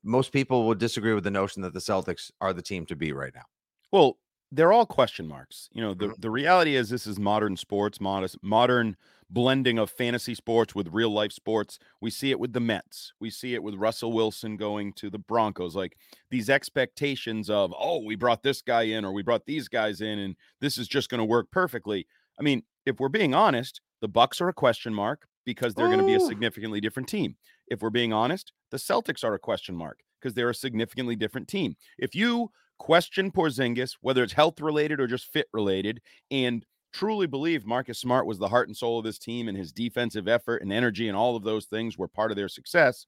Most 0.04 0.32
people 0.32 0.66
would 0.68 0.78
disagree 0.78 1.14
with 1.14 1.24
the 1.24 1.30
notion 1.30 1.62
that 1.62 1.74
the 1.74 1.80
Celtics 1.80 2.30
are 2.40 2.52
the 2.52 2.62
team 2.62 2.86
to 2.86 2.96
be 2.96 3.12
right 3.12 3.32
now. 3.34 3.42
Well, 3.90 4.18
they're 4.50 4.72
all 4.72 4.86
question 4.86 5.26
marks. 5.26 5.68
You 5.72 5.82
know, 5.82 5.94
the, 5.94 6.06
mm-hmm. 6.06 6.20
the 6.20 6.30
reality 6.30 6.76
is 6.76 6.88
this 6.88 7.06
is 7.06 7.18
modern 7.18 7.56
sports, 7.56 8.00
modest, 8.00 8.38
modern 8.42 8.96
blending 9.30 9.78
of 9.78 9.90
fantasy 9.90 10.34
sports 10.34 10.74
with 10.74 10.88
real 10.88 11.10
life 11.10 11.32
sports. 11.32 11.78
We 12.00 12.10
see 12.10 12.30
it 12.30 12.40
with 12.40 12.54
the 12.54 12.60
Mets. 12.60 13.12
We 13.20 13.28
see 13.28 13.54
it 13.54 13.62
with 13.62 13.74
Russell 13.74 14.12
Wilson 14.12 14.56
going 14.56 14.94
to 14.94 15.10
the 15.10 15.18
Broncos. 15.18 15.76
Like 15.76 15.98
these 16.30 16.48
expectations 16.48 17.50
of, 17.50 17.74
oh, 17.78 18.02
we 18.02 18.16
brought 18.16 18.42
this 18.42 18.62
guy 18.62 18.82
in 18.82 19.04
or 19.04 19.12
we 19.12 19.22
brought 19.22 19.44
these 19.44 19.68
guys 19.68 20.00
in 20.00 20.18
and 20.18 20.36
this 20.60 20.78
is 20.78 20.88
just 20.88 21.10
going 21.10 21.18
to 21.18 21.24
work 21.24 21.50
perfectly. 21.50 22.06
I 22.38 22.42
mean, 22.42 22.62
if 22.86 23.00
we're 23.00 23.08
being 23.08 23.34
honest, 23.34 23.82
the 24.00 24.08
Bucks 24.08 24.40
are 24.40 24.48
a 24.48 24.54
question 24.54 24.94
mark 24.94 25.26
because 25.44 25.74
they're 25.74 25.86
going 25.86 25.98
to 25.98 26.06
be 26.06 26.14
a 26.14 26.20
significantly 26.20 26.80
different 26.80 27.08
team. 27.08 27.36
If 27.68 27.82
we're 27.82 27.90
being 27.90 28.12
honest, 28.12 28.52
the 28.70 28.76
Celtics 28.78 29.24
are 29.24 29.34
a 29.34 29.38
question 29.38 29.74
mark 29.74 30.00
because 30.20 30.34
they're 30.34 30.50
a 30.50 30.54
significantly 30.54 31.16
different 31.16 31.48
team. 31.48 31.76
If 31.98 32.14
you 32.14 32.50
question 32.78 33.30
Porzingis, 33.30 33.96
whether 34.00 34.22
it's 34.22 34.32
health 34.32 34.60
related 34.60 35.00
or 35.00 35.06
just 35.06 35.32
fit 35.32 35.46
related, 35.52 36.00
and 36.30 36.64
truly 36.92 37.26
believe 37.26 37.66
Marcus 37.66 37.98
Smart 37.98 38.26
was 38.26 38.38
the 38.38 38.48
heart 38.48 38.68
and 38.68 38.76
soul 38.76 38.98
of 38.98 39.04
this 39.04 39.18
team 39.18 39.48
and 39.48 39.56
his 39.56 39.72
defensive 39.72 40.26
effort 40.26 40.62
and 40.62 40.72
energy 40.72 41.08
and 41.08 41.16
all 41.16 41.36
of 41.36 41.44
those 41.44 41.66
things 41.66 41.98
were 41.98 42.08
part 42.08 42.30
of 42.30 42.36
their 42.36 42.48
success, 42.48 43.06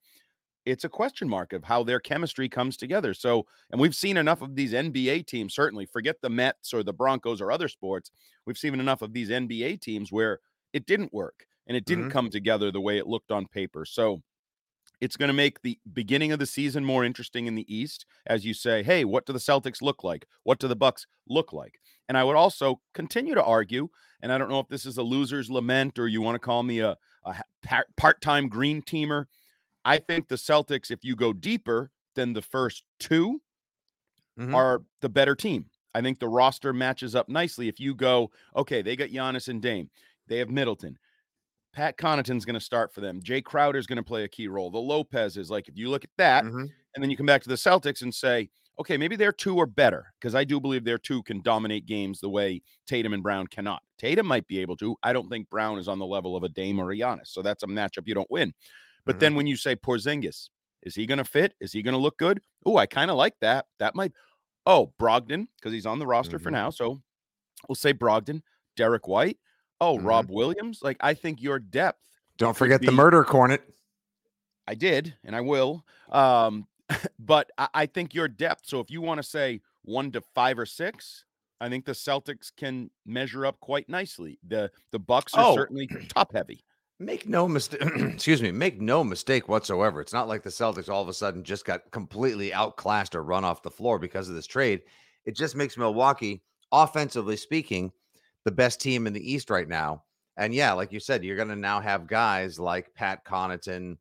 it's 0.66 0.84
a 0.84 0.88
question 0.88 1.28
mark 1.28 1.52
of 1.52 1.64
how 1.64 1.82
their 1.82 2.00
chemistry 2.00 2.48
comes 2.48 2.76
together. 2.76 3.14
So, 3.14 3.46
and 3.70 3.80
we've 3.80 3.94
seen 3.94 4.16
enough 4.16 4.42
of 4.42 4.54
these 4.54 4.72
NBA 4.72 5.26
teams, 5.26 5.54
certainly 5.54 5.86
forget 5.86 6.16
the 6.20 6.30
Mets 6.30 6.74
or 6.74 6.82
the 6.82 6.92
Broncos 6.92 7.40
or 7.40 7.50
other 7.50 7.68
sports. 7.68 8.10
We've 8.46 8.58
seen 8.58 8.78
enough 8.78 9.02
of 9.02 9.12
these 9.12 9.30
NBA 9.30 9.80
teams 9.80 10.12
where 10.12 10.40
it 10.72 10.86
didn't 10.86 11.14
work 11.14 11.46
and 11.66 11.76
it 11.76 11.84
didn't 11.86 12.04
mm-hmm. 12.04 12.12
come 12.12 12.30
together 12.30 12.70
the 12.70 12.80
way 12.80 12.98
it 12.98 13.06
looked 13.06 13.30
on 13.30 13.46
paper. 13.46 13.84
So, 13.84 14.22
it's 15.00 15.16
going 15.16 15.28
to 15.28 15.34
make 15.34 15.62
the 15.62 15.78
beginning 15.92 16.32
of 16.32 16.38
the 16.38 16.46
season 16.46 16.84
more 16.84 17.04
interesting 17.04 17.46
in 17.46 17.54
the 17.54 17.74
East 17.74 18.06
as 18.26 18.44
you 18.44 18.54
say, 18.54 18.82
"Hey, 18.82 19.04
what 19.04 19.26
do 19.26 19.32
the 19.32 19.38
Celtics 19.38 19.82
look 19.82 20.04
like? 20.04 20.26
What 20.42 20.58
do 20.58 20.68
the 20.68 20.76
Bucks 20.76 21.06
look 21.28 21.52
like?" 21.52 21.80
And 22.08 22.18
I 22.18 22.24
would 22.24 22.36
also 22.36 22.80
continue 22.92 23.34
to 23.34 23.44
argue, 23.44 23.88
and 24.20 24.32
I 24.32 24.38
don't 24.38 24.50
know 24.50 24.60
if 24.60 24.68
this 24.68 24.84
is 24.84 24.98
a 24.98 25.02
loser's 25.02 25.50
lament 25.50 25.98
or 25.98 26.08
you 26.08 26.20
want 26.20 26.34
to 26.34 26.40
call 26.40 26.62
me 26.62 26.80
a, 26.80 26.96
a 27.24 27.34
part-time 27.96 28.48
green 28.48 28.82
teamer. 28.82 29.26
I 29.84 29.98
think 29.98 30.28
the 30.28 30.36
Celtics, 30.36 30.90
if 30.90 31.04
you 31.04 31.16
go 31.16 31.32
deeper 31.32 31.90
than 32.14 32.32
the 32.32 32.42
first 32.42 32.82
2 33.00 33.40
mm-hmm. 34.38 34.54
are 34.54 34.82
the 35.00 35.08
better 35.08 35.34
team. 35.34 35.66
I 35.94 36.02
think 36.02 36.18
the 36.18 36.28
roster 36.28 36.72
matches 36.72 37.14
up 37.14 37.28
nicely. 37.28 37.68
If 37.68 37.80
you 37.80 37.94
go, 37.94 38.30
okay, 38.54 38.82
they 38.82 38.96
got 38.96 39.08
Giannis 39.08 39.48
and 39.48 39.60
Dame, 39.60 39.90
they 40.28 40.38
have 40.38 40.50
Middleton, 40.50 40.98
Pat 41.72 41.96
Connaughton's 41.96 42.44
going 42.44 42.54
to 42.54 42.60
start 42.60 42.92
for 42.92 43.00
them. 43.00 43.20
Jae 43.20 43.42
Crowder's 43.42 43.86
going 43.86 43.96
to 43.96 44.02
play 44.02 44.24
a 44.24 44.28
key 44.28 44.48
role. 44.48 44.70
The 44.70 44.78
Lopez 44.78 45.36
is 45.36 45.50
like, 45.50 45.68
if 45.68 45.76
you 45.76 45.88
look 45.88 46.04
at 46.04 46.10
that, 46.18 46.44
mm-hmm. 46.44 46.60
and 46.60 47.02
then 47.02 47.10
you 47.10 47.16
come 47.16 47.26
back 47.26 47.42
to 47.42 47.48
the 47.48 47.54
Celtics 47.54 48.02
and 48.02 48.14
say, 48.14 48.50
okay, 48.80 48.96
maybe 48.96 49.14
their 49.14 49.32
two 49.32 49.60
are 49.60 49.66
better 49.66 50.12
because 50.18 50.34
I 50.34 50.42
do 50.42 50.58
believe 50.58 50.84
their 50.84 50.98
two 50.98 51.22
can 51.22 51.42
dominate 51.42 51.86
games 51.86 52.18
the 52.18 52.30
way 52.30 52.62
Tatum 52.86 53.12
and 53.12 53.22
Brown 53.22 53.46
cannot. 53.46 53.82
Tatum 53.98 54.26
might 54.26 54.46
be 54.46 54.58
able 54.58 54.76
to. 54.78 54.96
I 55.02 55.12
don't 55.12 55.28
think 55.28 55.50
Brown 55.50 55.78
is 55.78 55.86
on 55.86 55.98
the 55.98 56.06
level 56.06 56.34
of 56.34 56.42
a 56.42 56.48
Dame 56.48 56.80
or 56.80 56.90
a 56.90 56.96
Giannis. 56.96 57.28
So 57.28 57.42
that's 57.42 57.62
a 57.62 57.66
matchup 57.66 58.06
you 58.06 58.14
don't 58.14 58.30
win. 58.30 58.54
But 59.04 59.12
mm-hmm. 59.12 59.20
then 59.20 59.34
when 59.34 59.46
you 59.46 59.56
say 59.56 59.76
Porzingis, 59.76 60.48
is 60.82 60.94
he 60.94 61.04
going 61.04 61.18
to 61.18 61.24
fit? 61.24 61.52
Is 61.60 61.72
he 61.72 61.82
going 61.82 61.92
to 61.92 62.00
look 62.00 62.16
good? 62.16 62.40
Oh, 62.64 62.78
I 62.78 62.86
kind 62.86 63.10
of 63.10 63.16
like 63.16 63.34
that. 63.42 63.66
That 63.78 63.94
might. 63.94 64.12
Oh, 64.66 64.92
Brogdon, 64.98 65.46
because 65.56 65.72
he's 65.72 65.86
on 65.86 65.98
the 65.98 66.06
roster 66.06 66.36
mm-hmm. 66.36 66.44
for 66.44 66.50
now. 66.50 66.70
So 66.70 67.02
we'll 67.68 67.76
say 67.76 67.92
Brogdon, 67.92 68.40
Derek 68.76 69.06
White. 69.06 69.38
Oh, 69.80 69.96
mm-hmm. 69.96 70.06
Rob 70.06 70.30
Williams. 70.30 70.80
Like 70.82 70.96
I 71.00 71.14
think 71.14 71.42
your 71.42 71.58
depth. 71.58 72.00
Don't 72.38 72.56
forget 72.56 72.80
be, 72.80 72.86
the 72.86 72.92
murder 72.92 73.24
cornet. 73.24 73.62
I 74.66 74.74
did, 74.74 75.14
and 75.24 75.34
I 75.34 75.40
will. 75.40 75.84
Um, 76.10 76.66
but 77.18 77.50
I, 77.58 77.68
I 77.74 77.86
think 77.86 78.14
your 78.14 78.28
depth. 78.28 78.62
So 78.66 78.80
if 78.80 78.90
you 78.90 79.00
want 79.00 79.18
to 79.18 79.28
say 79.28 79.60
one 79.82 80.10
to 80.12 80.20
five 80.34 80.58
or 80.58 80.66
six, 80.66 81.24
I 81.60 81.68
think 81.68 81.84
the 81.84 81.92
Celtics 81.92 82.50
can 82.56 82.90
measure 83.04 83.44
up 83.44 83.60
quite 83.60 83.88
nicely. 83.88 84.38
The 84.46 84.70
the 84.92 84.98
Bucks 84.98 85.34
are 85.34 85.46
oh. 85.46 85.54
certainly 85.54 85.88
top 86.08 86.32
heavy. 86.32 86.64
Make 86.98 87.26
no 87.26 87.48
mistake. 87.48 87.80
excuse 87.96 88.42
me. 88.42 88.50
Make 88.52 88.80
no 88.80 89.02
mistake 89.02 89.48
whatsoever. 89.48 90.00
It's 90.00 90.12
not 90.12 90.28
like 90.28 90.42
the 90.42 90.50
Celtics 90.50 90.88
all 90.88 91.02
of 91.02 91.08
a 91.08 91.14
sudden 91.14 91.42
just 91.42 91.64
got 91.64 91.90
completely 91.90 92.52
outclassed 92.52 93.14
or 93.14 93.22
run 93.22 93.44
off 93.44 93.62
the 93.62 93.70
floor 93.70 93.98
because 93.98 94.28
of 94.28 94.34
this 94.34 94.46
trade. 94.46 94.82
It 95.24 95.34
just 95.34 95.56
makes 95.56 95.76
Milwaukee, 95.76 96.42
offensively 96.72 97.36
speaking, 97.36 97.92
the 98.44 98.52
best 98.52 98.80
team 98.80 99.06
in 99.06 99.12
the 99.12 99.32
East 99.32 99.50
right 99.50 99.68
now. 99.68 100.04
And 100.36 100.54
yeah, 100.54 100.72
like 100.72 100.92
you 100.92 101.00
said, 101.00 101.24
you're 101.24 101.36
going 101.36 101.48
to 101.48 101.56
now 101.56 101.80
have 101.80 102.06
guys 102.06 102.58
like 102.58 102.94
Pat 102.94 103.24
Connaughton, 103.24 103.98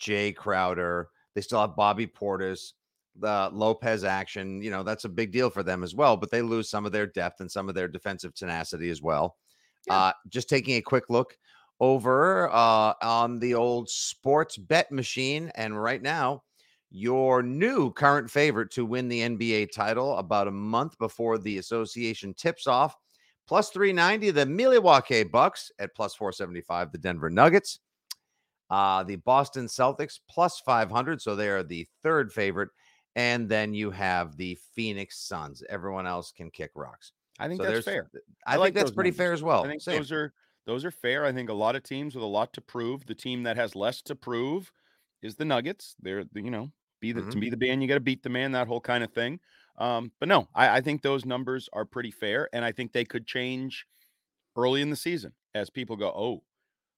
Jae 0.00 0.34
Crowder. 0.34 1.08
They 1.34 1.40
still 1.40 1.60
have 1.60 1.76
Bobby 1.76 2.06
Portis, 2.06 2.72
the 3.18 3.48
Lopez 3.52 4.04
action. 4.04 4.60
You 4.60 4.70
know, 4.70 4.82
that's 4.82 5.04
a 5.04 5.08
big 5.08 5.32
deal 5.32 5.50
for 5.50 5.62
them 5.62 5.82
as 5.82 5.94
well, 5.94 6.16
but 6.16 6.30
they 6.30 6.42
lose 6.42 6.68
some 6.68 6.84
of 6.84 6.92
their 6.92 7.06
depth 7.06 7.40
and 7.40 7.50
some 7.50 7.68
of 7.68 7.74
their 7.74 7.88
defensive 7.88 8.34
tenacity 8.34 8.90
as 8.90 9.00
well. 9.00 9.36
Yeah. 9.86 9.96
Uh, 9.96 10.12
just 10.28 10.48
taking 10.48 10.76
a 10.76 10.82
quick 10.82 11.04
look 11.08 11.36
over 11.80 12.50
uh, 12.50 12.94
on 13.02 13.38
the 13.38 13.54
old 13.54 13.88
sports 13.88 14.56
bet 14.56 14.90
machine. 14.90 15.50
And 15.54 15.80
right 15.80 16.02
now, 16.02 16.42
your 16.90 17.42
new 17.42 17.92
current 17.92 18.30
favorite 18.30 18.70
to 18.72 18.84
win 18.84 19.08
the 19.08 19.20
NBA 19.20 19.72
title 19.72 20.16
about 20.18 20.48
a 20.48 20.52
month 20.52 20.98
before 20.98 21.38
the 21.38 21.58
association 21.58 22.34
tips 22.34 22.66
off 22.66 22.96
Plus 23.48 23.70
390, 23.70 24.30
the 24.30 24.46
Milwaukee 24.46 25.24
Bucks 25.24 25.72
at 25.78 25.94
plus 25.94 26.14
475, 26.14 26.92
the 26.92 26.98
Denver 26.98 27.30
Nuggets. 27.30 27.80
Uh, 28.70 29.02
the 29.02 29.16
Boston 29.16 29.66
Celtics 29.66 30.20
plus 30.28 30.60
500. 30.60 31.22
So 31.22 31.34
they 31.34 31.48
are 31.48 31.62
the 31.62 31.86
third 32.02 32.30
favorite. 32.30 32.68
And 33.16 33.48
then 33.48 33.72
you 33.72 33.90
have 33.90 34.36
the 34.36 34.58
Phoenix 34.74 35.18
Suns. 35.26 35.62
Everyone 35.68 36.06
else 36.06 36.30
can 36.30 36.50
kick 36.50 36.72
rocks. 36.74 37.12
I 37.38 37.48
think 37.48 37.62
so 37.62 37.70
that's 37.70 37.84
fair. 37.84 38.10
I, 38.46 38.50
I 38.50 38.52
think 38.52 38.60
like 38.60 38.74
that's 38.74 38.90
pretty 38.90 39.10
numbers. 39.10 39.18
fair 39.18 39.32
as 39.32 39.42
well. 39.42 39.64
I 39.64 39.68
think 39.68 39.80
Same. 39.80 39.96
those 39.96 40.12
are 40.12 40.34
those 40.66 40.84
are 40.84 40.90
fair. 40.90 41.24
I 41.24 41.32
think 41.32 41.48
a 41.48 41.54
lot 41.54 41.76
of 41.76 41.82
teams 41.82 42.14
with 42.14 42.24
a 42.24 42.26
lot 42.26 42.52
to 42.52 42.60
prove. 42.60 43.06
The 43.06 43.14
team 43.14 43.44
that 43.44 43.56
has 43.56 43.74
less 43.74 44.02
to 44.02 44.14
prove 44.14 44.70
is 45.22 45.36
the 45.36 45.44
Nuggets. 45.44 45.96
They're 46.00 46.24
you 46.34 46.50
know 46.50 46.70
be 47.00 47.12
the 47.12 47.22
mm-hmm. 47.22 47.30
to 47.30 47.38
be 47.38 47.50
the 47.50 47.56
band, 47.56 47.82
you 47.82 47.88
got 47.88 47.94
to 47.94 48.00
beat 48.00 48.22
the 48.22 48.28
man. 48.28 48.52
That 48.52 48.68
whole 48.68 48.80
kind 48.80 49.04
of 49.04 49.12
thing. 49.12 49.40
Um, 49.78 50.12
but 50.20 50.28
no, 50.28 50.48
I, 50.54 50.78
I 50.78 50.80
think 50.80 51.02
those 51.02 51.24
numbers 51.24 51.68
are 51.72 51.84
pretty 51.84 52.10
fair, 52.10 52.48
and 52.52 52.64
I 52.64 52.72
think 52.72 52.92
they 52.92 53.04
could 53.04 53.26
change 53.26 53.86
early 54.56 54.82
in 54.82 54.90
the 54.90 54.96
season 54.96 55.32
as 55.54 55.70
people 55.70 55.96
go, 55.96 56.08
oh, 56.08 56.42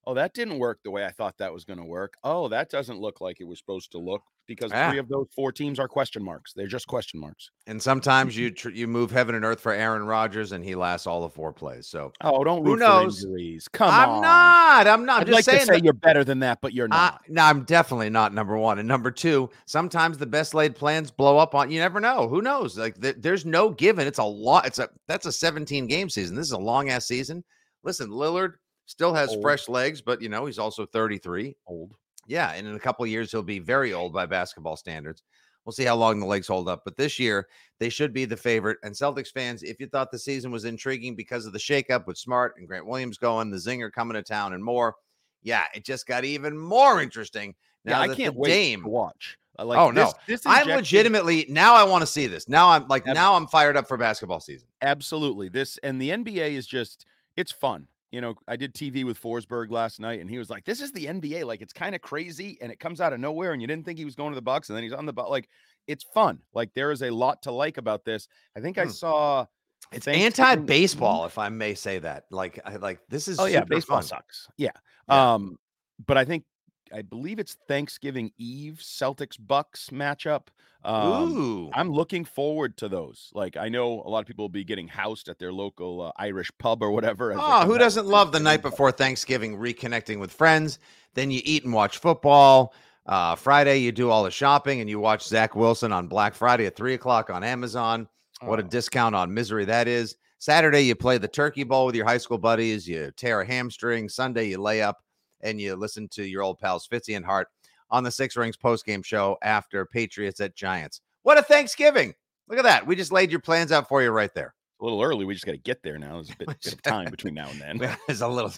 oh, 0.06 0.14
that 0.14 0.34
didn't 0.34 0.58
work 0.58 0.80
the 0.82 0.90
way 0.90 1.04
I 1.04 1.10
thought 1.10 1.36
that 1.38 1.52
was 1.52 1.64
going 1.64 1.78
to 1.78 1.84
work. 1.84 2.14
Oh, 2.24 2.48
that 2.48 2.70
doesn't 2.70 2.98
look 3.00 3.20
like 3.20 3.40
it 3.40 3.44
was 3.46 3.58
supposed 3.58 3.92
to 3.92 3.98
look 3.98 4.22
because 4.46 4.72
three 4.72 4.98
of 4.98 5.08
those 5.08 5.26
four 5.36 5.52
teams 5.52 5.78
are 5.78 5.86
question 5.86 6.24
marks. 6.24 6.52
They're 6.52 6.66
just 6.66 6.88
question 6.88 7.20
marks. 7.20 7.50
And 7.68 7.80
sometimes 7.80 8.36
you 8.36 8.50
tr- 8.50 8.70
you 8.70 8.88
move 8.88 9.10
heaven 9.12 9.34
and 9.36 9.44
earth 9.44 9.60
for 9.60 9.72
Aaron 9.72 10.04
Rodgers, 10.04 10.50
and 10.52 10.64
he 10.64 10.74
lasts 10.74 11.06
all 11.06 11.20
the 11.22 11.28
four 11.28 11.52
plays. 11.52 11.86
So 11.86 12.12
Oh, 12.22 12.42
don't 12.42 12.64
Who 12.64 12.76
knows? 12.76 13.20
for 13.20 13.28
injuries. 13.28 13.68
Come 13.68 13.90
I'm 13.90 14.08
on. 14.08 14.22
not. 14.22 14.86
I'm 14.88 15.06
not. 15.06 15.16
I'm 15.16 15.20
I'd 15.20 15.26
just 15.26 15.34
like 15.36 15.44
saying 15.44 15.60
to 15.60 15.66
say 15.66 15.72
that- 15.74 15.84
you're 15.84 15.92
better 15.92 16.24
than 16.24 16.40
that, 16.40 16.60
but 16.60 16.72
you're 16.72 16.86
Uh, 16.86 16.96
not. 16.96 17.20
no, 17.28 17.42
I'm 17.42 17.62
definitely 17.64 18.10
not 18.10 18.34
number 18.34 18.56
one. 18.56 18.78
And 18.80 18.88
number 18.88 19.10
two, 19.12 19.50
sometimes 19.66 20.18
the 20.18 20.26
best 20.26 20.54
laid 20.54 20.74
plans 20.74 21.10
blow 21.12 21.38
up 21.38 21.54
on 21.54 21.70
you. 21.70 21.78
Never 21.78 22.00
know. 22.00 22.26
Who 22.26 22.42
knows? 22.42 22.76
Like 22.76 23.00
th- 23.00 23.16
there's 23.20 23.44
no 23.46 23.70
given. 23.70 24.08
It's 24.08 24.18
a 24.18 24.24
lot. 24.24 24.66
It's 24.66 24.80
a 24.80 24.88
that's 25.06 25.26
a 25.26 25.32
17 25.32 25.86
game 25.86 26.08
season. 26.10 26.34
This 26.34 26.46
is 26.46 26.52
a 26.52 26.58
long 26.58 26.88
ass 26.88 27.06
season. 27.06 27.44
Listen, 27.84 28.10
Lillard 28.10 28.54
still 28.90 29.14
has 29.14 29.30
Old. 29.30 29.42
fresh 29.42 29.68
legs, 29.68 30.00
but 30.00 30.20
you 30.20 30.28
know 30.28 30.46
he's 30.46 30.58
also 30.58 30.84
33. 30.84 31.56
Old. 31.66 31.94
Yeah, 32.26 32.52
and 32.52 32.66
in 32.66 32.74
a 32.74 32.78
couple 32.80 33.04
of 33.04 33.10
years 33.10 33.30
he'll 33.30 33.42
be 33.42 33.58
very 33.60 33.92
old 33.92 34.12
by 34.12 34.26
basketball 34.26 34.76
standards. 34.76 35.22
We'll 35.64 35.72
see 35.72 35.84
how 35.84 35.96
long 35.96 36.18
the 36.18 36.26
legs 36.26 36.48
hold 36.48 36.68
up. 36.68 36.82
But 36.84 36.96
this 36.96 37.18
year 37.18 37.46
they 37.78 37.88
should 37.88 38.12
be 38.12 38.24
the 38.24 38.36
favorite. 38.36 38.78
And 38.82 38.94
Celtics 38.94 39.30
fans, 39.32 39.62
if 39.62 39.78
you 39.78 39.86
thought 39.86 40.10
the 40.10 40.18
season 40.18 40.50
was 40.50 40.64
intriguing 40.64 41.14
because 41.14 41.46
of 41.46 41.52
the 41.52 41.58
shakeup 41.58 42.06
with 42.06 42.18
Smart 42.18 42.54
and 42.56 42.66
Grant 42.66 42.86
Williams 42.86 43.18
going, 43.18 43.50
the 43.50 43.56
Zinger 43.58 43.92
coming 43.92 44.14
to 44.14 44.22
town, 44.22 44.52
and 44.54 44.64
more, 44.64 44.94
yeah, 45.42 45.64
it 45.74 45.84
just 45.84 46.06
got 46.06 46.24
even 46.24 46.58
more 46.58 47.00
interesting. 47.02 47.54
Now 47.84 48.02
yeah, 48.02 48.10
I 48.10 48.14
can't 48.14 48.34
wait 48.34 48.48
Dame, 48.50 48.82
to 48.82 48.88
watch. 48.88 49.38
I 49.58 49.62
Like 49.64 49.78
Oh, 49.78 49.92
this, 49.92 50.06
no. 50.06 50.12
this 50.26 50.42
I'm 50.46 50.62
injection- 50.62 50.76
legitimately 50.76 51.46
now. 51.48 51.74
I 51.74 51.84
want 51.84 52.02
to 52.02 52.06
see 52.06 52.26
this. 52.26 52.48
Now 52.48 52.70
I'm 52.70 52.88
like 52.88 53.06
Ab- 53.06 53.14
now 53.14 53.34
I'm 53.34 53.46
fired 53.46 53.76
up 53.76 53.86
for 53.86 53.96
basketball 53.96 54.40
season. 54.40 54.68
absolutely 54.82 55.48
this 55.48 55.78
and 55.78 56.00
the 56.00 56.10
NBA 56.10 56.52
is 56.52 56.66
just 56.66 57.04
it's 57.36 57.52
fun. 57.52 57.86
You 58.12 58.20
know, 58.20 58.34
I 58.48 58.56
did 58.56 58.74
TV 58.74 59.04
with 59.04 59.20
Forsberg 59.22 59.70
last 59.70 60.00
night, 60.00 60.20
and 60.20 60.28
he 60.28 60.38
was 60.38 60.50
like, 60.50 60.64
"This 60.64 60.80
is 60.80 60.90
the 60.92 61.06
NBA. 61.06 61.44
Like, 61.46 61.60
it's 61.60 61.72
kind 61.72 61.94
of 61.94 62.00
crazy, 62.00 62.58
and 62.60 62.72
it 62.72 62.80
comes 62.80 63.00
out 63.00 63.12
of 63.12 63.20
nowhere, 63.20 63.52
and 63.52 63.60
you 63.62 63.68
didn't 63.68 63.84
think 63.84 63.98
he 63.98 64.04
was 64.04 64.16
going 64.16 64.32
to 64.32 64.34
the 64.34 64.42
Bucks, 64.42 64.68
and 64.68 64.76
then 64.76 64.82
he's 64.82 64.92
on 64.92 65.06
the 65.06 65.12
Bucks. 65.12 65.30
Like, 65.30 65.48
it's 65.86 66.04
fun. 66.12 66.40
Like, 66.52 66.74
there 66.74 66.90
is 66.90 67.02
a 67.02 67.10
lot 67.10 67.42
to 67.42 67.52
like 67.52 67.78
about 67.78 68.04
this. 68.04 68.26
I 68.56 68.60
think 68.60 68.78
I 68.78 68.84
Hmm. 68.84 68.90
saw 68.90 69.46
It's 69.92 70.06
anti-baseball, 70.08 71.24
if 71.24 71.38
I 71.38 71.48
may 71.48 71.74
say 71.74 71.98
that. 72.00 72.24
Like, 72.30 72.60
I 72.64 72.76
like 72.76 73.00
this 73.08 73.28
is 73.28 73.38
Oh 73.38 73.46
yeah, 73.46 73.64
baseball 73.64 73.98
fun. 73.98 74.06
sucks. 74.06 74.48
Yeah. 74.56 74.70
Yeah. 75.08 75.34
Um, 75.34 75.58
but 76.06 76.16
I 76.16 76.24
think 76.24 76.44
I 76.92 77.02
believe 77.02 77.38
it's 77.38 77.56
Thanksgiving 77.68 78.32
Eve 78.38 78.78
Celtics 78.82 79.36
Bucks 79.38 79.90
matchup. 79.90 80.48
Um, 80.84 81.70
I'm 81.74 81.90
looking 81.90 82.24
forward 82.24 82.76
to 82.78 82.88
those. 82.88 83.30
Like 83.34 83.56
I 83.56 83.68
know 83.68 84.02
a 84.04 84.08
lot 84.08 84.20
of 84.20 84.26
people 84.26 84.44
will 84.44 84.48
be 84.48 84.64
getting 84.64 84.88
housed 84.88 85.28
at 85.28 85.38
their 85.38 85.52
local 85.52 86.00
uh, 86.02 86.12
Irish 86.16 86.50
pub 86.58 86.82
or 86.82 86.90
whatever. 86.90 87.34
Oh, 87.36 87.64
who 87.66 87.78
doesn't 87.78 88.06
love 88.06 88.32
the 88.32 88.40
night 88.40 88.62
before 88.62 88.90
Thanksgiving 88.92 89.56
reconnecting 89.58 90.18
with 90.18 90.32
friends? 90.32 90.78
Then 91.14 91.30
you 91.30 91.40
eat 91.44 91.64
and 91.64 91.72
watch 91.74 91.98
football. 91.98 92.74
Uh, 93.06 93.34
Friday, 93.34 93.78
you 93.78 93.92
do 93.92 94.10
all 94.10 94.22
the 94.24 94.30
shopping 94.30 94.80
and 94.80 94.88
you 94.88 95.00
watch 95.00 95.26
Zach 95.26 95.54
Wilson 95.56 95.92
on 95.92 96.06
Black 96.06 96.34
Friday 96.34 96.66
at 96.66 96.76
three 96.76 96.94
o'clock 96.94 97.30
on 97.30 97.42
Amazon. 97.44 98.08
What 98.42 98.60
a 98.60 98.64
Oh. 98.64 98.68
discount 98.68 99.14
on 99.14 99.32
misery 99.34 99.64
that 99.66 99.88
is. 99.88 100.16
Saturday, 100.38 100.82
you 100.82 100.94
play 100.94 101.18
the 101.18 101.28
turkey 101.28 101.64
bowl 101.64 101.86
with 101.86 101.94
your 101.94 102.06
high 102.06 102.16
school 102.18 102.38
buddies. 102.38 102.88
You 102.88 103.10
tear 103.16 103.42
a 103.42 103.46
hamstring. 103.46 104.08
Sunday, 104.08 104.48
you 104.48 104.58
lay 104.58 104.80
up 104.80 104.98
and 105.42 105.60
you 105.60 105.74
listen 105.76 106.08
to 106.08 106.24
your 106.24 106.42
old 106.42 106.58
pals 106.58 106.86
Fitzy 106.90 107.16
and 107.16 107.24
Hart 107.24 107.48
on 107.90 108.04
the 108.04 108.10
Six 108.10 108.36
Rings 108.36 108.56
postgame 108.56 109.04
show 109.04 109.36
after 109.42 109.84
Patriots 109.86 110.40
at 110.40 110.54
Giants. 110.56 111.00
What 111.22 111.38
a 111.38 111.42
Thanksgiving! 111.42 112.14
Look 112.48 112.58
at 112.58 112.64
that. 112.64 112.86
We 112.86 112.96
just 112.96 113.12
laid 113.12 113.30
your 113.30 113.40
plans 113.40 113.72
out 113.72 113.88
for 113.88 114.02
you 114.02 114.10
right 114.10 114.32
there. 114.34 114.54
a 114.80 114.84
little 114.84 115.02
early. 115.02 115.24
We 115.24 115.34
just 115.34 115.46
got 115.46 115.52
to 115.52 115.58
get 115.58 115.82
there 115.82 115.98
now. 115.98 116.14
There's 116.14 116.30
a 116.30 116.36
bit, 116.36 116.48
bit 116.64 116.72
of 116.72 116.82
time 116.82 117.10
between 117.10 117.34
now 117.34 117.48
and 117.50 117.60
then. 117.80 117.96
There's 118.06 118.22
a 118.22 118.28
little. 118.28 118.52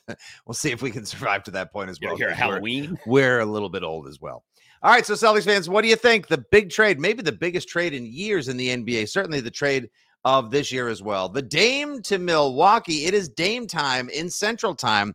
We'll 0.46 0.54
see 0.54 0.70
if 0.70 0.80
we 0.82 0.90
can 0.90 1.04
survive 1.04 1.42
to 1.44 1.50
that 1.52 1.72
point 1.72 1.90
as 1.90 1.98
well. 2.00 2.16
here 2.16 2.28
'cause 2.28 2.38
we're- 2.38 2.50
Halloween. 2.50 2.98
We're 3.06 3.40
a 3.40 3.46
little 3.46 3.68
bit 3.68 3.82
old 3.82 4.08
as 4.08 4.20
well. 4.20 4.44
All 4.84 4.90
right, 4.90 5.06
so 5.06 5.14
Celtics 5.14 5.44
fans, 5.44 5.68
what 5.68 5.82
do 5.82 5.88
you 5.88 5.94
think? 5.96 6.26
The 6.26 6.44
big 6.50 6.70
trade, 6.70 6.98
maybe 6.98 7.22
the 7.22 7.30
biggest 7.32 7.68
trade 7.68 7.94
in 7.94 8.04
years 8.04 8.48
in 8.48 8.56
the 8.56 8.68
NBA. 8.68 9.08
Certainly 9.08 9.40
the 9.42 9.50
trade 9.50 9.88
of 10.24 10.50
this 10.50 10.72
year 10.72 10.88
as 10.88 11.02
well. 11.02 11.28
The 11.28 11.42
Dame 11.42 12.00
to 12.02 12.18
Milwaukee. 12.18 13.04
It 13.04 13.14
is 13.14 13.28
Dame 13.28 13.66
time 13.68 14.08
in 14.08 14.28
Central 14.30 14.74
Time. 14.74 15.12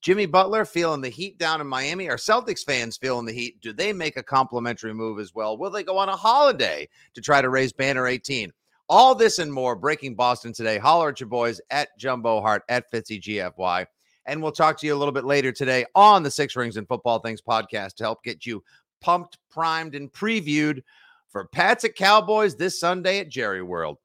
Jimmy 0.00 0.26
Butler 0.26 0.64
feeling 0.64 1.00
the 1.00 1.08
heat 1.08 1.38
down 1.38 1.60
in 1.60 1.66
Miami. 1.66 2.08
Are 2.08 2.16
Celtics 2.16 2.64
fans 2.64 2.96
feeling 2.96 3.26
the 3.26 3.32
heat? 3.32 3.60
Do 3.60 3.72
they 3.72 3.92
make 3.92 4.16
a 4.16 4.22
complimentary 4.22 4.92
move 4.92 5.18
as 5.18 5.34
well? 5.34 5.56
Will 5.56 5.70
they 5.70 5.82
go 5.82 5.96
on 5.96 6.08
a 6.08 6.16
holiday 6.16 6.88
to 7.14 7.20
try 7.20 7.40
to 7.40 7.48
raise 7.48 7.72
banner 7.72 8.06
18? 8.06 8.52
All 8.90 9.14
this 9.14 9.38
and 9.38 9.52
more 9.52 9.76
breaking 9.76 10.14
Boston 10.14 10.52
today. 10.52 10.78
Holler 10.78 11.10
at 11.10 11.20
your 11.20 11.28
boys 11.28 11.60
at 11.70 11.88
Jumbo 11.98 12.40
Hart 12.40 12.62
at 12.68 12.90
Fitzy 12.90 13.20
GFY. 13.20 13.86
And 14.26 14.42
we'll 14.42 14.52
talk 14.52 14.78
to 14.78 14.86
you 14.86 14.94
a 14.94 14.98
little 14.98 15.12
bit 15.12 15.24
later 15.24 15.52
today 15.52 15.86
on 15.94 16.22
the 16.22 16.30
Six 16.30 16.54
Rings 16.54 16.76
and 16.76 16.86
Football 16.86 17.20
Things 17.20 17.40
podcast 17.40 17.94
to 17.94 18.04
help 18.04 18.22
get 18.22 18.44
you 18.44 18.62
pumped, 19.00 19.38
primed, 19.50 19.94
and 19.94 20.12
previewed 20.12 20.82
for 21.30 21.46
Pats 21.46 21.84
at 21.84 21.94
Cowboys 21.94 22.56
this 22.56 22.78
Sunday 22.78 23.20
at 23.20 23.30
Jerry 23.30 23.62
World. 23.62 23.98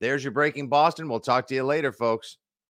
There's 0.00 0.22
your 0.22 0.32
breaking 0.32 0.68
Boston. 0.68 1.08
We'll 1.08 1.20
talk 1.20 1.46
to 1.48 1.54
you 1.54 1.64
later, 1.64 1.92
folks. 1.92 2.36